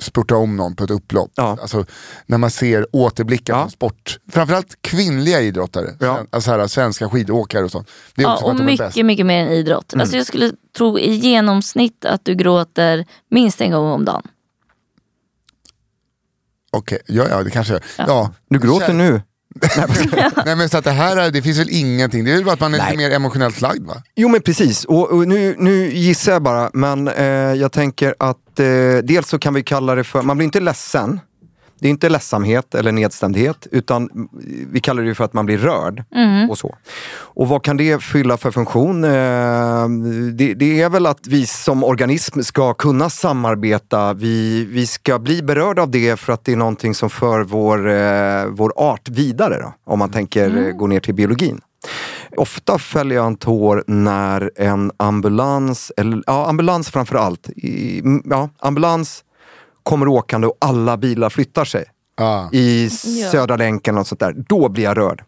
spurta 0.00 0.36
om 0.36 0.56
någon 0.56 0.76
på 0.76 0.84
ett 0.84 0.90
upplopp. 0.90 1.30
Ja. 1.34 1.58
Alltså, 1.60 1.84
när 2.26 2.38
man 2.38 2.50
ser 2.50 2.86
återblickar 2.92 3.54
Ja. 3.54 3.60
från 3.60 3.70
sport. 3.70 4.18
Framförallt 4.32 4.82
kvinnliga 4.82 5.40
idrottare, 5.40 5.96
Ja. 6.00 6.24
alltså 6.30 6.50
här, 6.50 6.66
svenska 6.66 7.08
skidåkare 7.10 7.64
och 7.64 7.70
sånt. 7.70 7.90
Det 8.14 8.22
är 8.22 8.26
Ja, 8.26 8.34
också 8.34 8.46
och 8.46 8.54
mycket, 8.64 9.06
mycket 9.06 9.26
mer 9.26 9.42
än 9.46 9.52
idrott. 9.52 9.92
Mm. 9.92 10.00
Alltså 10.00 10.16
jag 10.16 10.26
skulle 10.26 10.52
tro 10.76 10.98
i 10.98 11.14
genomsnitt 11.14 12.04
att 12.04 12.24
du 12.24 12.34
gråter 12.34 13.04
minst 13.30 13.60
en 13.60 13.70
gång 13.70 13.86
om 13.90 14.04
dagen. 14.04 14.22
Okej, 16.72 17.02
ja, 17.06 17.26
ja 17.28 17.42
det 17.42 17.50
kanske 17.50 17.72
jag 17.72 17.82
ja. 17.98 18.04
ja. 18.08 18.32
Du 18.48 18.58
gråter 18.58 18.92
nu. 18.92 19.22
Nej 20.46 20.56
men 20.56 20.68
så 20.68 20.78
att 20.78 20.84
det 20.84 20.90
här, 20.90 21.16
är- 21.16 21.30
det 21.30 21.42
finns 21.42 21.58
väl 21.58 21.68
ingenting, 21.70 22.24
det 22.24 22.30
är 22.30 22.34
väl 22.34 22.44
bara 22.44 22.52
att 22.52 22.60
man 22.60 22.74
är 22.74 22.78
Nej. 22.78 22.86
lite 22.86 22.96
mer 23.08 23.10
emotionellt 23.16 23.60
lagd 23.60 23.86
va? 23.86 24.02
Jo 24.16 24.28
men 24.28 24.42
precis, 24.42 24.84
och, 24.84 25.10
och 25.10 25.28
nu, 25.28 25.56
nu 25.58 25.90
gissar 25.94 26.32
jag 26.32 26.42
bara, 26.42 26.70
men 26.72 27.08
eh, 27.08 27.24
jag 27.54 27.72
tänker 27.72 28.14
att 28.18 28.60
eh, 28.60 28.66
dels 29.04 29.28
så 29.28 29.38
kan 29.38 29.54
vi 29.54 29.62
kalla 29.62 29.94
det 29.94 30.04
för, 30.04 30.22
man 30.22 30.36
blir 30.36 30.44
inte 30.44 30.60
ledsen. 30.60 31.20
Det 31.78 31.88
är 31.88 31.90
inte 31.90 32.08
ledsamhet 32.08 32.74
eller 32.74 32.92
nedstämdhet, 32.92 33.66
utan 33.70 34.10
mm, 34.10 34.28
vi 34.72 34.80
kallar 34.80 35.02
det 35.02 35.14
för 35.14 35.24
att 35.24 35.32
man 35.32 35.46
blir 35.46 35.58
rörd. 35.58 36.04
Och 36.50 36.58
så. 36.58 36.74
Och 37.18 37.48
vad 37.48 37.62
kan 37.62 37.76
det 37.76 38.02
fylla 38.02 38.36
för 38.36 38.50
funktion? 38.50 39.04
Eh, 39.04 39.10
det, 40.32 40.54
det 40.54 40.82
är 40.82 40.88
väl 40.88 41.06
att 41.06 41.26
vi 41.26 41.46
som 41.46 41.84
organism 41.84 42.40
ska 42.40 42.74
kunna 42.74 43.10
samarbeta. 43.10 44.12
Vi, 44.14 44.64
vi 44.64 44.86
ska 44.86 45.18
bli 45.18 45.42
berörda 45.42 45.82
av 45.82 45.90
det 45.90 46.20
för 46.20 46.32
att 46.32 46.44
det 46.44 46.52
är 46.52 46.56
någonting 46.56 46.94
som 46.94 47.10
för 47.10 47.40
vår, 47.40 47.88
eh, 47.88 48.46
vår 48.46 48.72
art 48.76 49.08
vidare. 49.08 49.58
Då, 49.58 49.74
om 49.92 49.98
man 49.98 50.10
tänker 50.10 50.66
eh, 50.66 50.72
gå 50.72 50.86
ner 50.86 51.00
till 51.00 51.14
biologin. 51.14 51.60
Ofta 52.36 52.78
fäller 52.78 53.16
jag 53.16 53.26
en 53.26 53.36
tår 53.36 53.84
när 53.86 54.50
en 54.56 54.92
ambulans, 54.96 55.92
eller 55.96 56.22
ja, 56.26 56.48
ambulans 56.48 56.90
framför 56.90 57.16
allt, 57.16 57.50
ja, 58.24 58.50
ambulans 58.58 59.24
kommer 59.86 60.08
åkande 60.08 60.46
och 60.46 60.56
alla 60.60 60.96
bilar 60.96 61.30
flyttar 61.30 61.64
sig. 61.64 61.84
Ja. 62.16 62.48
I 62.52 62.84
Ja. 63.04 63.30
Södra 63.30 63.56
länken 63.56 63.98
och 63.98 64.06
sånt 64.06 64.20
där. 64.20 64.34
Då 64.48 64.68
blir 64.68 64.84
jag 64.84 64.96
rörd. 64.96 65.24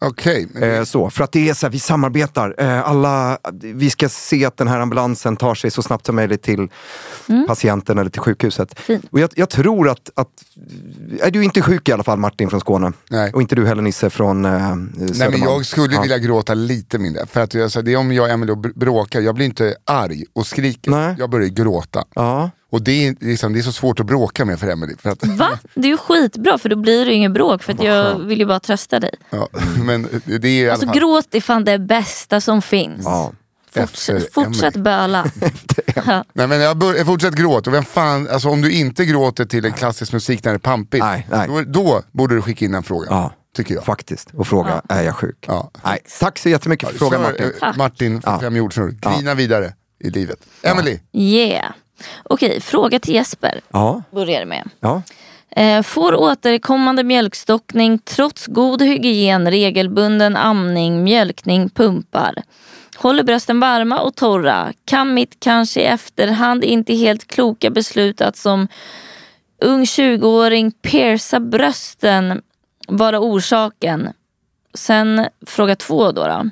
Okej, 0.00 0.48
men- 0.52 0.62
Eh, 0.70 0.84
så, 0.84 1.10
för 1.10 1.24
att 1.24 1.32
det 1.32 1.48
är 1.48 1.54
så 1.54 1.66
här, 1.66 1.72
vi 1.72 1.78
samarbetar. 1.78 2.54
Eh, 2.58 2.88
alla, 2.88 3.38
vi 3.62 3.90
ska 3.90 4.08
se 4.08 4.44
att 4.44 4.56
den 4.56 4.68
här 4.68 4.80
ambulansen 4.80 5.36
tar 5.36 5.54
sig 5.54 5.70
så 5.70 5.82
snabbt 5.82 6.06
som 6.06 6.16
möjligt 6.16 6.42
till 6.42 6.68
patienten 7.46 7.98
eller 7.98 8.10
till 8.10 8.20
sjukhuset. 8.20 8.80
Fint. 8.80 9.04
Och 9.10 9.20
jag, 9.20 9.30
jag 9.34 9.48
tror 9.50 9.88
att, 9.88 10.10
att, 10.16 10.28
är 11.20 11.30
du 11.30 11.44
inte 11.44 11.62
sjuk 11.62 11.88
i 11.88 11.92
alla 11.92 12.02
fall 12.02 12.18
Martin 12.18 12.50
från 12.50 12.60
Skåne? 12.60 12.92
Nej. 13.10 13.32
Och 13.32 13.42
inte 13.42 13.54
du 13.54 13.66
heller 13.66 13.82
Nisse 13.82 14.10
från 14.10 14.44
eh, 14.44 14.50
Nej 14.52 14.68
men 14.76 15.14
Södermalm? 15.14 15.42
jag 15.42 15.66
skulle 15.66 15.94
Ja. 15.94 16.00
vilja 16.02 16.18
gråta 16.18 16.54
lite 16.54 16.98
mindre. 16.98 17.26
För 17.26 17.40
att 17.40 17.54
jag, 17.54 17.70
så 17.72 17.82
det 17.82 17.92
är 17.92 17.96
om 17.96 18.12
jag 18.12 18.24
och 18.24 18.30
Emelie 18.30 18.54
br- 18.54 18.78
bråkar, 18.78 19.20
jag 19.20 19.34
blir 19.34 19.46
inte 19.46 19.76
arg 19.84 20.24
och 20.32 20.46
skriker. 20.46 20.90
Nej. 20.90 21.14
Jag 21.18 21.30
börjar 21.30 21.48
gråta. 21.48 22.04
Ja. 22.14 22.50
Och 22.70 22.82
det 22.82 23.06
är, 23.08 23.16
liksom, 23.20 23.52
det 23.52 23.58
är 23.58 23.62
så 23.62 23.72
svårt 23.72 24.00
att 24.00 24.06
bråka 24.06 24.44
med 24.44 24.60
för 24.60 24.68
Emelie. 24.68 24.96
För 24.96 25.10
att, 25.10 25.24
Va? 25.26 25.58
Det 25.74 25.86
är 25.88 25.90
ju 25.90 25.96
skitbra 25.96 26.58
för 26.58 26.68
då 26.68 26.76
blir 26.76 27.06
det 27.06 27.12
ingen 27.14 27.32
bråk 27.32 27.62
för 27.62 27.72
att 27.72 27.82
jag 27.82 28.18
vill 28.18 28.38
ju 28.38 28.46
bara 28.46 28.60
trösta 28.60 29.00
dig. 29.00 29.14
ja, 29.30 29.48
men 29.84 30.22
det 30.40 30.48
är 30.48 30.70
Alltså 30.70 30.86
fall... 30.86 30.96
gråt 30.96 31.34
är 31.34 31.40
fan 31.40 31.64
det 31.64 31.78
bästa 31.78 32.40
som 32.40 32.62
finns. 32.62 33.00
Ja. 33.04 33.32
Fortsätt, 33.72 34.16
Efter 34.16 34.32
fortsätt 34.32 34.76
böla. 34.76 35.24
ja. 36.06 36.24
Nej 36.32 36.46
men 36.46 36.60
jag, 36.60 36.76
bör, 36.76 37.04
fortsätter 37.04 37.36
gråta. 37.36 37.70
Och 37.70 37.74
vem 37.74 37.84
fan, 37.84 38.28
alltså, 38.28 38.48
om 38.48 38.60
du 38.62 38.72
inte 38.72 39.04
gråter 39.04 39.44
till 39.44 39.64
en 39.64 39.72
klassisk 39.72 40.12
musik 40.12 40.44
när 40.44 40.52
det 40.52 40.56
är 40.56 40.58
pampigt, 40.58 41.04
Nej, 41.04 41.26
nej. 41.30 41.48
Då, 41.48 41.62
då 41.62 42.02
borde 42.12 42.34
du 42.34 42.42
skicka 42.42 42.64
in 42.64 42.74
en 42.74 42.82
fråga. 42.82 43.06
Ja. 43.10 43.32
Tycker 43.56 43.74
jag. 43.74 43.84
Faktiskt. 43.84 44.30
Och 44.34 44.46
fråga, 44.46 44.82
är 44.88 45.02
jag 45.02 45.16
sjuk? 45.16 45.44
Ja. 45.46 45.70
Nej. 45.84 45.98
Tack 46.20 46.38
så 46.38 46.48
jättemycket 46.48 46.88
för 46.88 46.98
frågan 46.98 47.22
Martin. 47.22 47.52
eh, 47.62 47.76
Martin, 47.76 48.22
Ja. 48.24 48.40
fem 48.40 48.56
jordsnurr. 48.56 48.90
Grina 49.00 49.34
vidare 49.34 49.72
i 50.04 50.10
livet. 50.10 50.38
Emily 50.62 50.98
Yeah. 51.12 51.72
Okej, 52.22 52.60
fråga 52.60 52.98
till 52.98 53.14
Jesper. 53.14 53.60
Ja. 53.70 54.02
Börjar 54.10 54.44
med. 54.44 54.70
ja. 54.80 55.02
Eh, 55.50 55.82
får 55.82 56.14
återkommande 56.14 57.04
mjölkstockning 57.04 57.98
trots 57.98 58.46
god 58.46 58.82
hygien, 58.82 59.50
regelbunden 59.50 60.36
amning, 60.36 61.04
mjölkning, 61.04 61.68
pumpar. 61.70 62.42
Håller 62.96 63.22
brösten 63.22 63.60
varma 63.60 64.00
och 64.00 64.14
torra. 64.14 64.72
Kan 64.84 65.14
mitt 65.14 65.40
kanske 65.40 65.80
i 65.80 65.84
efterhand 65.84 66.64
inte 66.64 66.94
helt 66.94 67.26
kloka 67.26 67.70
beslut 67.70 68.20
att 68.20 68.36
som 68.36 68.68
ung 69.62 69.84
20-åring 69.84 70.70
pierca 70.70 71.40
brösten 71.40 72.42
vara 72.88 73.20
orsaken? 73.20 74.08
Sen 74.74 75.26
fråga 75.46 75.76
två 75.76 76.12
då. 76.12 76.26
då. 76.26 76.50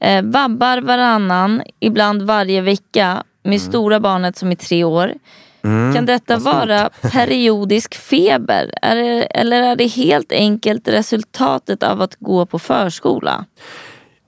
Eh, 0.00 0.22
vabbar 0.22 0.80
varannan, 0.80 1.62
ibland 1.80 2.22
varje 2.22 2.60
vecka 2.60 3.22
med 3.42 3.60
stora 3.60 4.00
barnet 4.00 4.36
som 4.36 4.50
är 4.50 4.54
tre 4.54 4.84
år. 4.84 5.12
kan 5.94 6.06
detta 6.06 6.36
vara 6.36 6.90
periodisk 7.02 7.94
feber? 7.94 8.74
Är 8.82 8.96
det, 8.96 9.22
eller 9.22 9.62
är 9.62 9.76
det 9.76 9.86
helt 9.86 10.32
enkelt 10.32 10.88
resultatet 10.88 11.82
av 11.82 12.02
att 12.02 12.16
gå 12.18 12.46
på 12.46 12.58
förskola? 12.58 13.44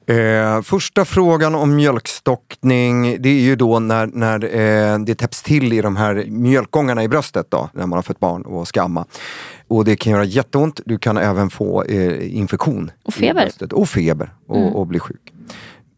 Eh, 0.06 0.62
första 0.62 1.04
frågan 1.04 1.54
om 1.54 1.76
mjölkstockning, 1.76 3.22
det 3.22 3.28
är 3.28 3.40
ju 3.40 3.56
då 3.56 3.78
när, 3.78 4.06
när 4.06 4.44
eh, 4.44 4.98
det 4.98 5.14
täpps 5.14 5.42
till 5.42 5.72
i 5.72 5.80
de 5.80 5.96
här 5.96 6.24
mjölkgångarna 6.28 7.04
i 7.04 7.08
bröstet 7.08 7.46
då, 7.50 7.68
när 7.72 7.86
man 7.86 7.96
har 7.96 8.02
fött 8.02 8.20
barn 8.20 8.42
och 8.42 8.68
ska 8.68 8.82
amma. 8.82 9.06
Och 9.68 9.84
det 9.84 9.96
kan 9.96 10.12
göra 10.12 10.24
jätteont, 10.24 10.80
du 10.84 10.98
kan 10.98 11.16
även 11.16 11.50
få 11.50 11.82
eh, 11.82 12.36
infektion. 12.36 12.90
Och 13.04 13.14
feber. 13.14 13.50
Och 13.72 13.88
feber, 13.88 14.34
och, 14.46 14.80
och 14.80 14.86
bli 14.86 14.98
sjuk. 14.98 15.32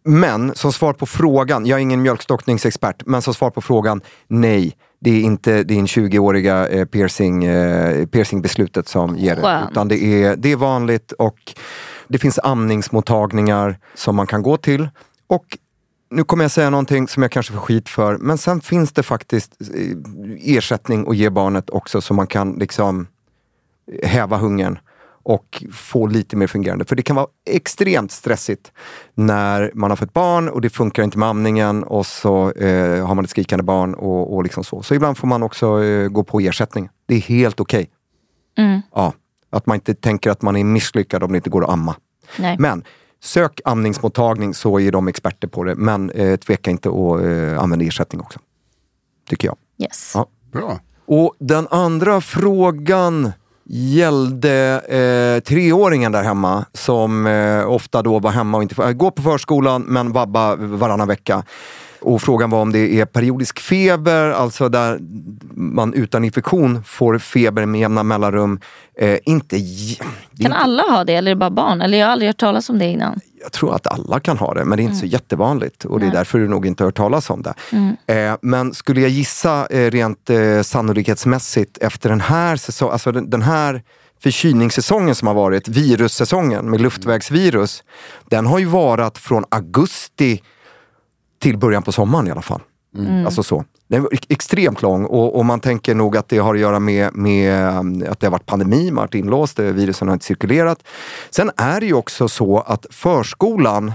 Men 0.06 0.54
som 0.54 0.72
svar 0.72 0.92
på 0.92 1.06
frågan, 1.06 1.66
jag 1.66 1.76
är 1.76 1.82
ingen 1.82 2.02
mjölkstockningsexpert, 2.02 3.02
men 3.06 3.22
som 3.22 3.34
svar 3.34 3.50
på 3.50 3.60
frågan, 3.60 4.00
nej. 4.28 4.76
Det 5.00 5.10
är 5.10 5.20
inte 5.20 5.62
din 5.62 5.86
20-åriga 5.86 6.68
eh, 6.68 6.84
piercing, 6.84 7.44
eh, 7.44 8.06
piercingbeslutet 8.06 8.88
som 8.88 9.16
ger 9.16 9.36
det. 9.36 9.68
Utan 9.70 9.88
det 9.88 10.04
är, 10.04 10.36
det 10.36 10.52
är 10.52 10.56
vanligt 10.56 11.12
och 11.12 11.38
det 12.08 12.18
finns 12.18 12.38
amningsmottagningar 12.42 13.78
som 13.94 14.16
man 14.16 14.26
kan 14.26 14.42
gå 14.42 14.56
till. 14.56 14.88
Och 15.26 15.58
nu 16.10 16.24
kommer 16.24 16.44
jag 16.44 16.50
säga 16.50 16.70
någonting 16.70 17.08
som 17.08 17.22
jag 17.22 17.32
kanske 17.32 17.52
får 17.52 17.60
skit 17.60 17.88
för, 17.88 18.18
men 18.18 18.38
sen 18.38 18.60
finns 18.60 18.92
det 18.92 19.02
faktiskt 19.02 19.52
eh, 19.60 20.56
ersättning 20.56 21.08
att 21.08 21.16
ge 21.16 21.30
barnet 21.30 21.70
också 21.70 22.00
så 22.00 22.14
man 22.14 22.26
kan 22.26 22.52
liksom 22.52 23.06
häva 24.02 24.36
hungern 24.36 24.78
och 25.26 25.64
få 25.72 26.06
lite 26.06 26.36
mer 26.36 26.46
fungerande. 26.46 26.84
För 26.84 26.96
det 26.96 27.02
kan 27.02 27.16
vara 27.16 27.26
extremt 27.50 28.12
stressigt 28.12 28.72
när 29.14 29.70
man 29.74 29.90
har 29.90 29.96
fått 29.96 30.12
barn 30.12 30.48
och 30.48 30.60
det 30.60 30.70
funkar 30.70 31.02
inte 31.02 31.18
med 31.18 31.28
amningen 31.28 31.84
och 31.84 32.06
så 32.06 32.52
eh, 32.52 33.06
har 33.06 33.14
man 33.14 33.24
ett 33.24 33.30
skrikande 33.30 33.62
barn 33.62 33.94
och, 33.94 34.34
och 34.34 34.42
liksom 34.42 34.64
så. 34.64 34.82
Så 34.82 34.94
ibland 34.94 35.18
får 35.18 35.28
man 35.28 35.42
också 35.42 35.84
eh, 35.84 36.08
gå 36.08 36.24
på 36.24 36.40
ersättning. 36.40 36.88
Det 37.06 37.14
är 37.14 37.20
helt 37.20 37.60
okej. 37.60 37.90
Mm. 38.58 38.80
Ja, 38.94 39.12
att 39.50 39.66
man 39.66 39.74
inte 39.74 39.94
tänker 39.94 40.30
att 40.30 40.42
man 40.42 40.56
är 40.56 40.64
misslyckad 40.64 41.22
om 41.22 41.32
det 41.32 41.36
inte 41.36 41.50
går 41.50 41.64
att 41.64 41.70
amma. 41.70 41.96
Nej. 42.38 42.56
Men 42.58 42.84
sök 43.22 43.60
amningsmottagning 43.64 44.54
så 44.54 44.80
är 44.80 44.92
de 44.92 45.08
experter 45.08 45.48
på 45.48 45.64
det. 45.64 45.74
Men 45.74 46.10
eh, 46.10 46.36
tveka 46.36 46.70
inte 46.70 46.88
att 46.88 47.24
eh, 47.24 47.62
använda 47.62 47.84
ersättning 47.84 48.20
också. 48.20 48.38
Tycker 49.28 49.48
jag. 49.48 49.56
Yes. 49.78 50.12
Ja. 50.14 50.26
Bra. 50.52 50.80
Och 51.06 51.34
den 51.38 51.68
andra 51.70 52.20
frågan 52.20 53.32
gällde 53.68 54.80
eh, 54.88 55.42
treåringen 55.42 56.12
där 56.12 56.22
hemma 56.22 56.64
som 56.72 57.26
eh, 57.26 57.70
ofta 57.70 58.02
då 58.02 58.18
var 58.18 58.30
hemma 58.30 58.56
och 58.56 58.62
inte 58.62 58.74
får, 58.74 58.86
eh, 58.86 58.92
gå 58.92 59.10
på 59.10 59.22
förskolan 59.22 59.82
men 59.82 60.12
vabba 60.12 60.56
varannan 60.56 61.08
vecka. 61.08 61.44
Och 62.00 62.22
frågan 62.22 62.50
var 62.50 62.62
om 62.62 62.72
det 62.72 63.00
är 63.00 63.04
periodisk 63.04 63.60
feber, 63.60 64.30
alltså 64.30 64.68
där 64.68 64.98
man 65.54 65.94
utan 65.94 66.24
infektion 66.24 66.84
får 66.84 67.18
feber 67.18 67.66
med 67.66 67.80
jämna 67.80 68.02
mellanrum. 68.02 68.60
Eh, 68.98 69.18
inte, 69.24 69.56
Kan 70.42 70.52
alla 70.52 70.82
ha 70.82 71.04
det 71.04 71.14
eller 71.14 71.30
är 71.30 71.34
det 71.34 71.38
bara 71.38 71.50
barn? 71.50 71.80
Eller 71.80 71.98
jag 71.98 72.06
har 72.06 72.12
aldrig 72.12 72.28
hört 72.28 72.38
talas 72.38 72.70
om 72.70 72.78
det 72.78 72.84
innan. 72.86 73.20
jag 73.42 73.52
tror 73.52 73.74
att 73.74 73.86
alla 73.86 74.20
kan 74.20 74.38
ha 74.38 74.54
det, 74.54 74.64
men 74.64 74.76
det 74.76 74.82
är 74.82 74.84
inte 74.84 74.96
så 74.96 75.06
jättevanligt 75.06 75.84
och 75.84 76.00
det 76.00 76.04
är 76.06 76.08
Nej. 76.08 76.16
därför 76.16 76.38
du 76.38 76.48
nog 76.48 76.66
inte 76.66 76.82
har 76.82 76.86
hört 76.86 76.96
talas 76.96 77.30
om 77.30 77.42
det. 77.42 77.54
Eh, 78.14 78.36
men 78.42 78.74
skulle 78.74 79.00
jag 79.00 79.10
gissa 79.10 79.66
eh, 79.70 79.90
rent 79.90 80.30
eh, 80.30 80.62
sannolikhetsmässigt 80.62 81.78
efter 81.78 82.08
den 82.08 82.20
här 82.20 82.56
säsongen, 82.56 82.92
alltså 82.92 83.12
den, 83.12 83.30
den 83.30 83.42
här 83.42 83.82
förkylningssäsongen 84.22 85.14
som 85.14 85.28
har 85.28 85.34
varit, 85.34 85.68
virussäsongen 85.68 86.70
med 86.70 86.80
luftvägsvirus, 86.80 87.82
den 88.30 88.46
har 88.46 88.58
ju 88.58 88.64
varat 88.64 89.18
från 89.18 89.44
augusti 89.48 90.42
till 91.46 91.58
början 91.58 91.82
på 91.82 91.92
sommaren 91.92 92.26
i 92.26 92.30
alla 92.30 92.42
fall. 92.42 92.60
Alltså 93.26 93.42
så. 93.42 93.64
Den 93.88 94.02
var 94.02 94.10
ex- 94.12 94.26
extremt 94.28 94.82
lång 94.82 95.04
och, 95.04 95.36
och 95.36 95.44
man 95.44 95.60
tänker 95.60 95.94
nog 95.94 96.16
att 96.16 96.28
det 96.28 96.38
har 96.38 96.54
att 96.54 96.60
göra 96.60 96.78
med, 96.78 97.14
med 97.14 97.76
um, 97.78 98.04
att 98.08 98.20
det 98.20 98.26
har 98.26 98.30
varit 98.32 98.46
pandemi, 98.46 98.90
man 98.90 98.96
har 98.96 99.02
varit 99.02 99.14
inlåst, 99.14 99.58
eh, 99.58 99.64
virusen 99.64 100.08
har 100.08 100.12
inte 100.12 100.26
cirkulerat. 100.26 100.78
Sen 101.30 101.50
är 101.56 101.80
det 101.80 101.86
ju 101.86 101.94
också 101.94 102.28
så 102.28 102.58
att 102.58 102.86
förskolan 102.90 103.92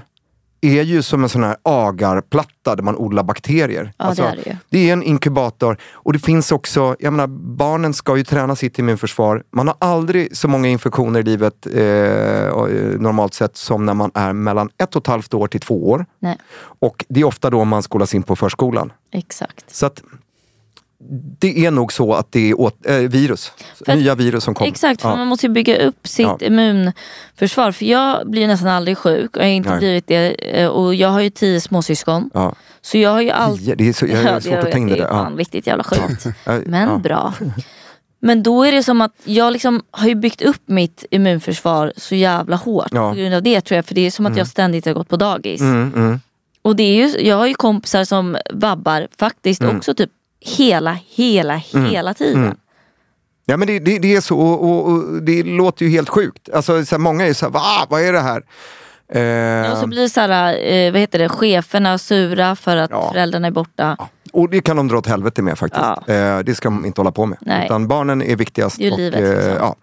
är 0.61 0.81
ju 0.83 1.01
som 1.01 1.23
en 1.23 1.29
sån 1.29 1.43
här 1.43 1.55
agarplatta 1.63 2.75
där 2.75 2.83
man 2.83 2.95
odlar 2.95 3.23
bakterier. 3.23 3.93
Alltså, 3.97 4.23
Ja, 4.23 4.27
det 4.29 4.33
är 4.39 4.43
det 4.43 4.49
ju. 4.49 4.55
det 4.69 4.89
är 4.89 4.93
en 4.93 5.03
inkubator 5.03 5.77
och 5.93 6.13
det 6.13 6.19
finns 6.19 6.51
också, 6.51 6.95
jag 6.99 7.13
menar 7.13 7.27
barnen 7.57 7.93
ska 7.93 8.17
ju 8.17 8.23
träna 8.23 8.55
sitt 8.55 8.79
immunförsvar. 8.79 9.43
Man 9.51 9.67
har 9.67 9.75
aldrig 9.79 10.37
så 10.37 10.47
många 10.47 10.67
infektioner 10.67 11.19
i 11.19 11.23
livet 11.23 11.67
eh, 11.73 11.81
eh, 11.83 12.51
normalt 12.99 13.33
sett 13.33 13.57
som 13.57 13.85
när 13.85 13.93
man 13.93 14.11
är 14.13 14.33
mellan 14.33 14.69
ett 14.77 14.95
och 14.95 15.01
ett 15.03 15.07
halvt 15.07 15.33
år 15.33 15.47
till 15.47 15.59
två 15.61 15.89
år. 15.89 16.05
Nej, 16.19 16.37
Och 16.79 17.05
det 17.09 17.19
är 17.19 17.23
ofta 17.25 17.49
då 17.49 17.63
man 17.63 17.83
skolas 17.83 18.15
in 18.15 18.23
på 18.23 18.35
förskolan. 18.35 18.93
exakt. 19.11 19.75
Så 19.75 19.85
att 19.85 20.03
det 21.39 21.65
är 21.65 21.71
nog 21.71 21.93
så 21.93 22.13
att 22.13 22.31
det 22.31 22.49
är 22.49 22.59
åt, 22.59 22.85
eh, 22.85 22.95
virus, 22.95 23.51
För 23.85 23.91
att- 23.91 23.97
nya 23.97 24.15
virus 24.15 24.43
som 24.43 24.53
kommer. 24.55 24.71
Exakt, 24.71 25.01
för 25.01 25.09
Ja. 25.09 25.15
man 25.15 25.27
måste 25.27 25.45
ju 25.45 25.51
bygga 25.53 25.77
upp 25.77 26.07
sitt 26.07 26.25
Ja. 26.25 26.37
immunförsvar. 26.41 27.71
För 27.71 27.85
jag 27.85 28.29
blir 28.29 28.47
nästan 28.47 28.67
aldrig 28.69 28.97
sjuk 28.97 29.35
och 29.37 29.41
jag 29.41 29.47
har 29.47 29.53
inte 29.53 29.69
Nej. 29.69 29.79
blivit 29.79 30.07
det. 30.07 30.29
eh, 30.61 30.67
Och 30.67 30.95
jag 30.95 31.09
har 31.09 31.21
ju 31.21 31.29
tio 31.29 31.61
småsyskon. 31.61 32.29
Ja. 32.33 32.55
Så 32.81 32.97
jag 32.97 33.09
har 33.09 33.21
ju 33.21 33.29
alltid... 33.29 33.77
Det 33.77 33.89
är 33.89 33.93
så- 33.93 34.05
jag 34.05 34.23
har 34.33 34.39
svårt 34.39 34.53
att 34.53 34.71
ta 34.71 34.77
in 34.77 34.87
det 34.87 34.93
det 34.93 34.99
där. 34.99 35.05
är 35.07 35.09
fan 35.09 35.37
riktigt 35.37 35.67
jävla 35.67 35.83
sjukt. 35.83 36.25
Men 36.65 37.01
bra. 37.01 37.33
Men 38.23 38.43
då 38.43 38.63
är 38.63 38.71
det 38.71 38.83
som 38.83 39.01
att 39.01 39.11
jag 39.23 39.53
liksom 39.53 39.81
har 39.91 40.07
ju 40.07 40.15
byggt 40.15 40.41
upp 40.41 40.61
mitt 40.65 41.05
immunförsvar 41.11 41.93
så 41.97 42.15
jävla 42.15 42.55
hårt 42.55 42.89
på 42.91 43.13
grund 43.17 43.33
av 43.35 43.43
det 43.43 43.61
tror 43.61 43.75
jag. 43.75 43.85
För 43.85 43.95
det 43.95 44.01
är 44.01 44.11
som 44.11 44.25
att 44.25 44.37
jag 44.37 44.47
ständigt 44.47 44.85
har 44.85 44.93
gått 44.93 45.09
på 45.09 45.17
dagis. 45.17 45.61
Mm, 45.61 45.93
mm. 45.95 46.19
Och 46.61 46.75
det 46.75 46.83
är 46.83 46.95
ju, 47.07 47.27
jag 47.27 47.35
har 47.37 47.47
ju 47.47 47.53
kompisar 47.53 48.03
som 48.03 48.37
vabbar 48.53 49.07
faktiskt 49.19 49.61
Mm. 49.61 49.77
också 49.77 49.93
typ 49.93 50.09
hela, 50.41 50.97
hela, 51.09 51.55
hela 51.91 52.13
tiden. 52.13 52.57
Ja 53.45 53.57
men 53.57 53.67
det, 53.67 53.79
det, 53.79 53.99
det 53.99 54.15
är 54.15 54.21
så 54.21 54.39
och, 54.39 54.85
och, 54.91 55.23
det 55.23 55.43
låter 55.43 55.85
ju 55.85 55.91
helt 55.91 56.09
sjukt. 56.09 56.49
Alltså, 56.53 56.85
så 56.85 56.95
här, 56.95 56.99
många 56.99 57.27
är 57.27 57.33
så 57.33 57.45
här, 57.45 57.53
Va? 57.53 57.85
vad 57.89 58.01
är 58.01 58.13
det 58.13 58.19
här? 58.19 58.43
Eh, 59.65 59.71
Och 59.71 59.77
så 59.77 59.87
blir 59.87 60.07
så 60.07 60.21
här, 60.21 60.57
eh, 60.73 60.91
vad 60.91 61.01
heter 61.01 61.19
det, 61.19 61.29
cheferna 61.29 61.97
sura 61.97 62.55
för 62.55 62.77
att 62.77 62.91
Ja. 62.91 63.09
föräldrarna 63.11 63.47
är 63.47 63.51
borta. 63.51 63.97
Och 64.31 64.49
det 64.49 64.61
kan 64.61 64.77
de 64.77 64.87
dra 64.87 64.97
åt 64.97 65.07
helvete 65.07 65.41
med 65.41 65.57
faktiskt. 65.57 65.85
Ja. 66.07 66.13
Eh, 66.13 66.39
det 66.39 66.55
ska 66.55 66.69
de 66.69 66.85
inte 66.85 67.01
hålla 67.01 67.11
på 67.11 67.25
med. 67.25 67.37
Nej. 67.41 67.65
Utan 67.65 67.87
barnen 67.87 68.21
är 68.21 68.35
viktigast. 68.35 68.77
Det 68.77 68.87
är 68.87 68.91
och, 68.91 68.97
livet, 68.97 69.19
eh, 69.19 69.35
liksom. 69.35 69.53
ja, 69.53 69.75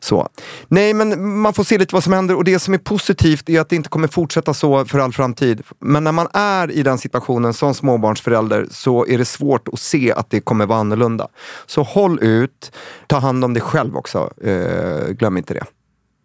så. 0.00 0.28
Nej 0.68 0.94
men 0.94 1.38
man 1.40 1.52
får 1.54 1.64
se 1.64 1.78
lite 1.78 1.94
vad 1.94 2.04
som 2.04 2.12
händer 2.12 2.36
och 2.36 2.44
det 2.44 2.58
som 2.58 2.74
är 2.74 2.78
positivt 2.78 3.48
är 3.48 3.60
att 3.60 3.68
det 3.68 3.76
inte 3.76 3.88
kommer 3.88 4.08
fortsätta 4.08 4.54
så 4.54 4.84
för 4.84 4.98
all 4.98 5.12
framtid. 5.12 5.62
Men 5.78 6.04
när 6.04 6.12
man 6.12 6.28
är 6.32 6.70
i 6.70 6.82
den 6.82 6.98
situationen 6.98 7.54
som 7.54 7.74
småbarnsförälder 7.74 8.66
så 8.70 9.06
är 9.06 9.18
det 9.18 9.24
svårt 9.24 9.68
att 9.68 9.80
se 9.80 10.12
att 10.12 10.30
det 10.30 10.40
kommer 10.40 10.66
vara 10.66 10.78
annorlunda. 10.78 11.28
Så 11.66 11.82
håll 11.82 12.18
ut, 12.22 12.72
ta 13.06 13.18
hand 13.18 13.44
om 13.44 13.54
dig 13.54 13.62
själv 13.62 13.96
också. 13.96 14.30
Eh, 14.42 15.08
glöm 15.08 15.36
inte 15.36 15.54
det. 15.54 15.64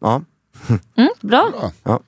Ja. 0.02 0.22
Mm, 0.98 1.10
bra. 1.22 1.72
Ja. 1.84 2.00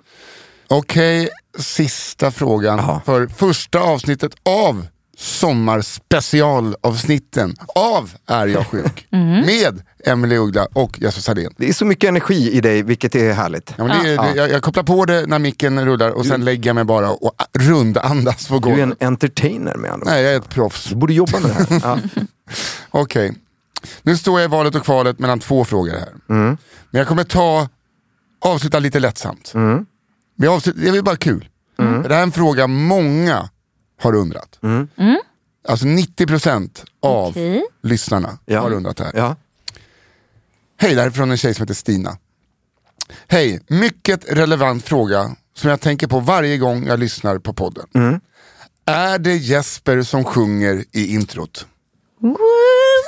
Okej, 0.67 1.30
sista 1.60 2.32
frågan 2.32 3.01
för 3.06 3.27
första 3.27 3.80
avsnittet 3.80 4.32
av 4.43 4.86
sommarspecialavsnitten 5.17 7.56
av 7.75 8.12
Är 8.27 8.47
jag 8.47 8.67
sjuk? 8.67 9.08
Med 9.45 9.82
Emelie 10.06 10.38
Uggla 10.39 10.67
och 10.73 10.99
Jesper 11.01 11.21
Sahlén. 11.21 11.53
Det 11.58 11.69
är 11.69 11.73
så 11.73 11.86
mycket 11.86 12.08
energi 12.08 12.51
i 12.51 12.62
dig, 12.62 12.84
vilket 12.84 13.15
är 13.15 13.34
härligt. 13.34 13.73
Ja, 13.77 13.84
men 13.84 14.03
det, 14.03 14.10
är- 14.10 14.17
det, 14.23 14.36
jag, 14.36 14.51
jag 14.51 14.62
kopplar 14.62 14.84
på 14.84 15.06
det 15.06 15.25
när 15.27 15.39
micken 15.39 15.86
rullar 15.86 16.10
och 16.12 16.25
sen 16.25 16.45
lägger 16.45 16.69
jag 16.69 16.75
mig 16.75 16.84
bara 16.84 17.10
och 17.12 17.32
rundandas 17.53 18.47
på 18.47 18.60
Du 18.60 18.69
är 18.69 18.73
en 18.73 18.80
golvet. 18.80 19.03
entertainer 19.03 19.75
med 19.75 19.91
andra. 19.91 20.12
Nej, 20.12 20.23
jag 20.23 20.34
är 20.34 20.38
ett 20.38 20.49
proffs. 20.49 20.86
Du 20.89 20.95
borde 20.95 21.13
jobba 21.13 21.39
med 21.39 21.49
det 21.49 21.53
här. 21.53 21.67
Ja. 21.84 21.97
Okej. 22.89 23.34
Nu 24.01 24.17
står 24.17 24.39
jag 24.39 24.47
i 24.47 24.51
valet 24.51 24.75
och 24.75 24.84
kvalet 24.84 25.19
mellan 25.19 25.39
två 25.39 25.65
frågor 25.65 25.91
här. 25.91 26.10
Men 26.27 26.58
jag 26.91 27.08
kommer 27.08 27.23
ta, 27.23 27.69
avsluta 28.45 28.80
lite 28.80 28.99
lättsamt. 28.99 29.53
Vi 30.38 30.47
avslutar, 30.47 30.82
det 30.82 30.97
är 30.97 31.01
bara 31.01 31.15
kul. 31.17 31.49
För 31.77 32.10
det 32.10 32.13
här 32.15 32.21
är 32.21 32.23
en 32.23 32.32
fråga 32.32 32.67
många 32.67 33.49
har 34.00 34.16
undrat. 34.16 34.60
Alltså 35.68 35.86
90% 35.86 36.84
av 37.02 37.30
Okej. 37.30 37.64
lyssnarna 37.84 38.38
Ja. 38.46 38.60
har 38.62 38.72
undrat 38.74 38.98
det 38.98 39.04
här. 39.04 39.14
Ja. 39.16 39.36
Hej, 40.80 40.96
det 40.96 41.02
här 41.02 41.08
är 41.08 41.12
från 41.12 41.32
en 41.32 41.38
tjej 41.38 41.54
som 41.54 41.64
heter 41.64 41.74
Stina. 41.74 42.18
Hej, 43.28 43.62
mycket 43.68 44.32
relevant 44.32 44.86
fråga 44.88 45.36
som 45.56 45.70
jag 45.70 45.82
tänker 45.82 46.08
på 46.08 46.20
varje 46.20 46.58
gång 46.58 46.88
jag 46.88 47.00
lyssnar 47.00 47.40
på 47.40 47.54
podden. 47.54 48.20
Är 48.86 49.18
det 49.20 49.36
Jesper 49.36 50.02
som 50.02 50.24
sjunger 50.24 50.86
i 50.92 51.14
introt? 51.14 51.66
Woo, 52.20 52.38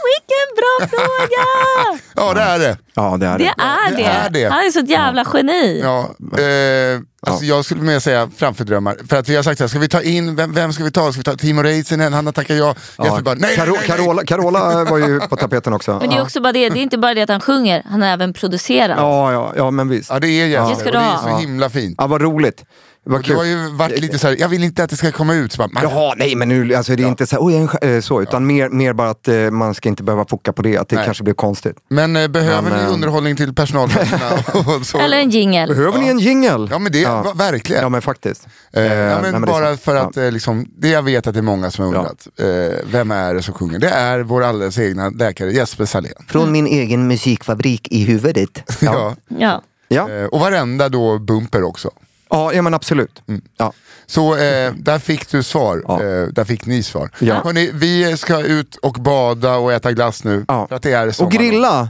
vilken 0.10 0.56
bra 0.56 0.88
fråga! 0.88 1.99
Ja, 2.15 2.34
det 2.34 2.41
är 2.41 2.60
det. 2.60 2.78
ja, 2.93 3.17
det 3.17 3.25
är 3.25 3.38
Det 3.38 3.43
det. 3.43 3.62
är 3.62 3.89
Det 3.91 3.95
det. 3.97 4.04
är 4.04 4.30
det. 4.30 4.49
Han 4.49 4.65
är 4.65 4.71
så 4.71 4.80
ett 4.80 4.89
jävla 4.89 5.25
geni. 5.34 5.80
Ja, 5.84 5.99
eh, 6.39 6.99
alltså 7.21 7.45
jag 7.45 7.65
skulle 7.65 7.82
mer 7.82 7.99
säga 7.99 8.29
framfördrömmar. 8.38 8.97
För 9.10 9.17
att 9.17 9.29
vi 9.29 9.36
har 9.36 9.43
sagt 9.43 9.58
så 9.58 9.63
här, 9.63 9.69
ska 9.69 9.79
vi 9.79 9.88
ta 9.88 10.01
in, 10.01 10.36
vem, 10.36 10.53
vem 10.53 10.73
ska 10.73 10.84
vi 10.84 10.91
ta? 10.91 11.12
Ska 11.12 11.19
vi 11.19 11.23
ta 11.23 11.36
Timo 11.36 11.62
Räisänen? 11.63 12.13
Han 12.13 12.25
har 12.25 12.34
tackat 12.34 12.58
ja. 12.58 12.75
Jesper 13.03 13.21
bara, 13.21 13.36
nej, 13.36 13.55
Caro- 13.58 13.65
nej, 13.65 13.73
nej, 13.88 13.88
nej. 13.89 13.97
Carola, 13.97 14.23
Carola 14.25 14.84
var 14.84 14.97
ju 14.97 15.19
på 15.19 15.36
tapeten 15.36 15.73
också. 15.73 15.91
Men 15.99 16.10
det 16.10 16.15
är 16.15 16.17
ja. 16.17 16.23
också 16.23 16.41
bara 16.41 16.53
det, 16.53 16.69
det 16.69 16.79
är 16.79 16.84
inte 16.84 16.97
bara 16.97 17.13
det 17.13 17.21
att 17.21 17.29
han 17.29 17.41
sjunger, 17.41 17.84
han 17.89 18.01
har 18.01 18.10
även 18.10 18.34
producerat. 18.34 18.97
Ja, 18.97 19.32
ja, 19.34 19.53
ja, 19.55 19.71
men 19.71 19.89
visst. 19.89 20.10
Ja, 20.10 20.19
det 20.19 20.27
är 20.27 20.45
Det 20.45 20.69
Jesper 20.69 20.75
ska 20.75 20.86
och 20.86 20.91
du 20.91 20.99
det 20.99 21.05
är 21.05 21.17
så 21.17 21.38
himla 21.38 21.69
fint. 21.69 21.95
Ja, 21.97 22.08
vad 22.08 22.21
roligt. 22.21 22.63
Vad 23.05 23.23
Du 23.23 23.36
har 23.36 23.43
kul. 23.43 23.49
ju 23.51 23.69
varit 23.75 23.99
lite 24.01 24.19
så 24.19 24.27
här, 24.27 24.36
jag 24.39 24.49
vill 24.49 24.63
inte 24.63 24.84
att 24.84 24.89
det 24.89 24.95
ska 24.95 25.12
komma 25.12 25.34
ut. 25.34 25.51
Så 25.51 25.58
bara, 25.58 25.67
man, 25.71 25.84
Jaha, 25.84 26.13
nej 26.17 26.36
men 26.36 26.49
nu, 26.49 26.75
alltså, 26.75 26.95
det 26.95 27.03
är 27.03 27.08
inte 27.08 27.27
så, 27.27 27.49
här, 27.49 27.58
jag 27.60 27.84
är 27.84 27.95
eh, 27.95 28.01
så, 28.01 28.21
utan 28.21 28.47
mer, 28.47 28.69
mer 28.69 28.93
bara 28.93 29.10
att 29.10 29.27
eh, 29.27 29.36
man 29.36 29.75
ska 29.75 29.89
inte 29.89 30.03
behöva 30.03 30.25
foka 30.25 30.53
på 30.53 30.62
det, 30.62 30.77
att 30.77 30.89
det 30.89 30.95
Nej. 30.95 31.05
kanske 31.05 31.23
blir 31.23 31.34
konstigt. 31.34 31.77
Men 31.89 32.15
eh, 32.15 32.27
behöver 32.27 32.69
Men, 32.69 32.79
ni 32.79 32.86
eh, 32.86 32.93
underhållning 32.93 33.36
till 33.36 33.53
så? 34.84 34.97
Eller 34.99 35.17
en 35.17 35.29
jingel. 35.29 35.69
Behöver 35.69 35.99
ni 35.99 36.08
en 36.08 36.19
jingle? 36.19 36.67
Ja 36.71 36.79
men 36.79 36.91
det, 36.91 37.01
va- 37.15 37.33
verkligen. 37.35 37.81
Ja 37.83 37.89
men 37.89 38.01
faktiskt. 38.01 38.47
Eh, 38.73 38.83
Eh, 38.83 38.93
ja, 38.97 39.21
men 39.21 39.31
nej, 39.31 39.41
bara 39.41 39.77
för 39.77 39.95
Ja. 39.95 40.01
att 40.01 40.17
eh, 40.17 40.31
liksom, 40.31 40.65
det 40.77 40.89
jag 40.89 41.01
vet 41.03 41.27
att 41.27 41.33
det 41.33 41.39
är 41.39 41.41
många 41.41 41.71
som 41.71 41.85
har 41.85 41.93
Ja. 41.93 41.99
undrat. 41.99 42.27
Eh, 42.39 42.85
vem 42.91 43.11
är 43.11 43.33
det 43.33 43.41
som 43.41 43.53
sjunger? 43.53 43.79
Det 43.79 43.89
är 43.89 44.19
vår 44.19 44.43
alldeles 44.43 44.77
egna 44.79 45.09
läkare 45.09 45.51
Jesper 45.51 45.85
Sahlén. 45.85 46.13
Från 46.27 46.51
min 46.51 46.67
egen 46.67 47.07
musikfabrik 47.07 47.87
i 47.91 48.03
huvudet. 48.03 48.63
Ja. 48.81 49.15
Ja. 49.27 49.61
Ja, 49.87 50.09
Eh, 50.09 50.25
och 50.25 50.39
varenda 50.39 50.89
då 50.89 51.19
bumper 51.19 51.63
också. 51.63 51.91
ja, 52.29 52.53
ja 52.53 52.61
men 52.61 52.73
absolut. 52.73 53.21
Ja. 53.57 53.73
Så 54.05 54.35
eh, 54.37 54.73
där 54.73 54.99
fick 54.99 55.29
du 55.31 55.43
svar, 55.43 55.83
Ja. 55.87 56.03
eh, 56.03 56.27
där 56.27 56.43
fick 56.43 56.65
ni 56.65 56.83
svar. 56.83 57.09
Ja. 57.19 57.41
Hörrni, 57.43 57.71
vi 57.73 58.17
ska 58.17 58.41
ut 58.41 58.75
och 58.75 58.93
bada 58.93 59.55
och 59.55 59.73
äta 59.73 59.91
glass 59.91 60.23
nu. 60.23 60.45
Ja. 60.47 60.67
För 60.67 60.75
att 60.75 60.81
det 60.83 60.91
är 60.91 61.21
Och 61.23 61.31
grilla! 61.31 61.89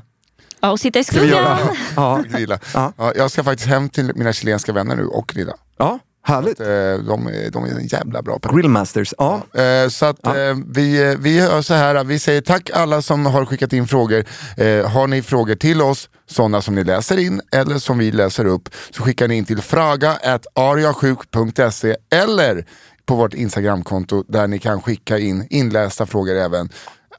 Ja, 0.62 0.72
och 0.72 0.80
sitta 0.80 1.00
i 1.00 1.04
skuggan. 1.04 1.58
Ja. 1.95 2.24
Grilla. 2.30 2.60
Ja. 2.74 2.93
Ja, 2.98 3.13
jag 3.15 3.32
ska 3.32 3.43
faktiskt 3.43 3.69
hem 3.69 3.89
till 3.89 4.12
mina 4.15 4.34
chilenska 4.34 4.74
vänner 4.74 4.95
nu 4.95 5.06
och 5.06 5.28
grilla. 5.28 5.54
ja, 5.78 6.00
Härligt. 6.24 6.60
Eh, 6.60 6.65
de, 6.67 7.28
är- 7.28 7.50
de 7.52 7.63
är 7.63 7.67
en 7.69 7.88
jävla 7.88 8.22
bra 8.22 8.39
på 8.39 8.50
det. 8.50 8.56
Grillmasters, 8.56 9.13
ja. 9.17 9.41
Eh, 9.54 9.88
Så 9.89 10.06
att, 10.06 10.28
eh, 10.28 10.34
vi, 10.67 11.15
vi 11.19 11.36
gör 11.38 11.62
så 11.62 11.74
här, 11.74 12.04
vi 12.04 12.19
säger 12.19 12.41
tack 12.41 12.69
alla 12.74 13.02
som 13.02 13.26
har 13.26 13.45
skickat 13.45 13.74
in 13.74 13.88
frågor. 13.88 14.24
Eh, 14.58 14.88
har 14.89 15.08
ni 15.08 15.22
frågor 15.22 15.56
till 15.56 15.82
oss, 15.82 16.10
sådana 16.30 16.62
som 16.62 16.76
ni 16.76 16.84
läser 16.84 17.17
in 17.19 17.41
eller 17.52 17.78
som 17.78 17.98
vi 17.98 18.12
läser 18.12 18.45
upp, 18.45 18.69
så 18.91 19.04
skickar 19.04 19.28
ni 19.28 19.36
in 19.36 19.45
till 19.45 19.62
fraga.ariasjuk.se 19.62 21.95
eller 22.12 22.65
på 23.06 23.15
vårt 23.15 23.34
Instagramkonto 23.34 24.24
där 24.28 24.48
ni 24.48 24.60
kan 24.60 24.82
skicka 24.82 25.17
in 25.17 25.48
inlästa 25.50 26.06
frågor 26.06 26.36
även. 26.36 26.69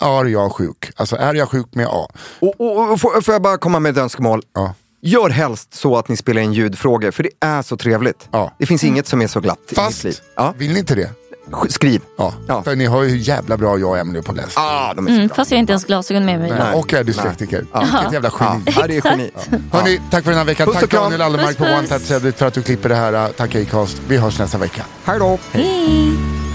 Är 0.00 0.24
jag 0.24 0.52
sjuk? 0.52 0.90
Alltså 0.96 1.16
är 1.16 1.34
jag 1.34 1.48
sjuk 1.48 1.66
med 1.74 1.86
A? 1.90 2.08
Och, 2.40 2.60
och, 2.60 2.92
och 2.92 3.00
får, 3.00 3.20
får 3.20 3.34
jag 3.34 3.42
bara 3.42 3.58
komma 3.58 3.80
med 3.80 3.92
ett 3.92 3.98
önskemål? 4.02 4.42
Ja. 4.54 4.74
Gör 5.02 5.28
helst 5.30 5.74
så 5.74 5.96
att 5.96 6.08
ni 6.08 6.16
spelar 6.16 6.42
in 6.42 6.52
ljudfrågor, 6.52 7.10
för 7.10 7.22
det 7.22 7.30
är 7.40 7.62
så 7.62 7.76
trevligt. 7.76 8.28
Ja. 8.32 8.52
Det 8.58 8.66
finns 8.66 8.84
inget 8.84 9.06
som 9.06 9.22
är 9.22 9.26
så 9.26 9.40
glatt 9.40 9.58
i 9.70 9.74
Fast, 9.74 10.04
mitt 10.04 10.04
liv. 10.04 10.18
Ja. 10.36 10.54
vill 10.56 10.72
ni 10.72 10.78
inte 10.78 10.94
det? 10.94 11.10
Sk- 11.50 11.68
Skriv. 11.72 12.00
Ja. 12.18 12.34
Ja. 12.48 12.62
För 12.62 12.76
ni 12.76 12.84
har 12.86 13.02
ju 13.02 13.08
hur 13.08 13.16
jävla 13.16 13.56
bra 13.56 13.78
jag 13.78 13.90
och 13.90 13.98
Emelie 13.98 14.22
på 14.22 14.30
att 14.30 14.36
läsa. 14.36 14.60
Ah, 14.60 14.94
de 14.94 15.06
är 15.06 15.10
så 15.10 15.14
Mm, 15.16 15.26
bra. 15.28 15.36
fast 15.36 15.50
jag 15.50 15.56
har 15.56 15.60
inte 15.60 15.72
ens 15.72 15.84
glasögon 15.84 16.24
med 16.24 16.38
mig. 16.40 16.50
Nej, 16.50 16.74
Och 16.74 16.92
är 16.94 17.04
dyslektiker. 17.04 17.66
Vilket 17.80 18.12
jävla 18.12 18.32
geni. 18.40 18.62
Ja, 18.76 18.86
det 18.86 18.96
är 18.96 19.06
geni. 19.10 19.30
Hörni, 19.72 20.00
tack 20.10 20.24
för 20.24 20.30
den 20.30 20.38
här 20.38 20.44
veckan. 20.44 20.66
Puss 20.66 20.80
Tack. 20.80 20.90
Daniel 20.90 21.22
Allemark 21.22 21.56
på 21.58 21.64
One. 21.64 21.86
Touch 21.86 22.36
för 22.36 22.46
att 22.46 22.54
du 22.54 22.62
klipper 22.62 22.88
det 22.88 22.94
här. 22.94 23.28
Tack 23.36 23.54
Acast. 23.54 24.00
Vi 24.08 24.16
hörs 24.16 24.38
nästa 24.38 24.58
vecka. 24.58 24.82
Hej 25.04 25.18
då. 25.18 25.38
Hej! 25.52 26.49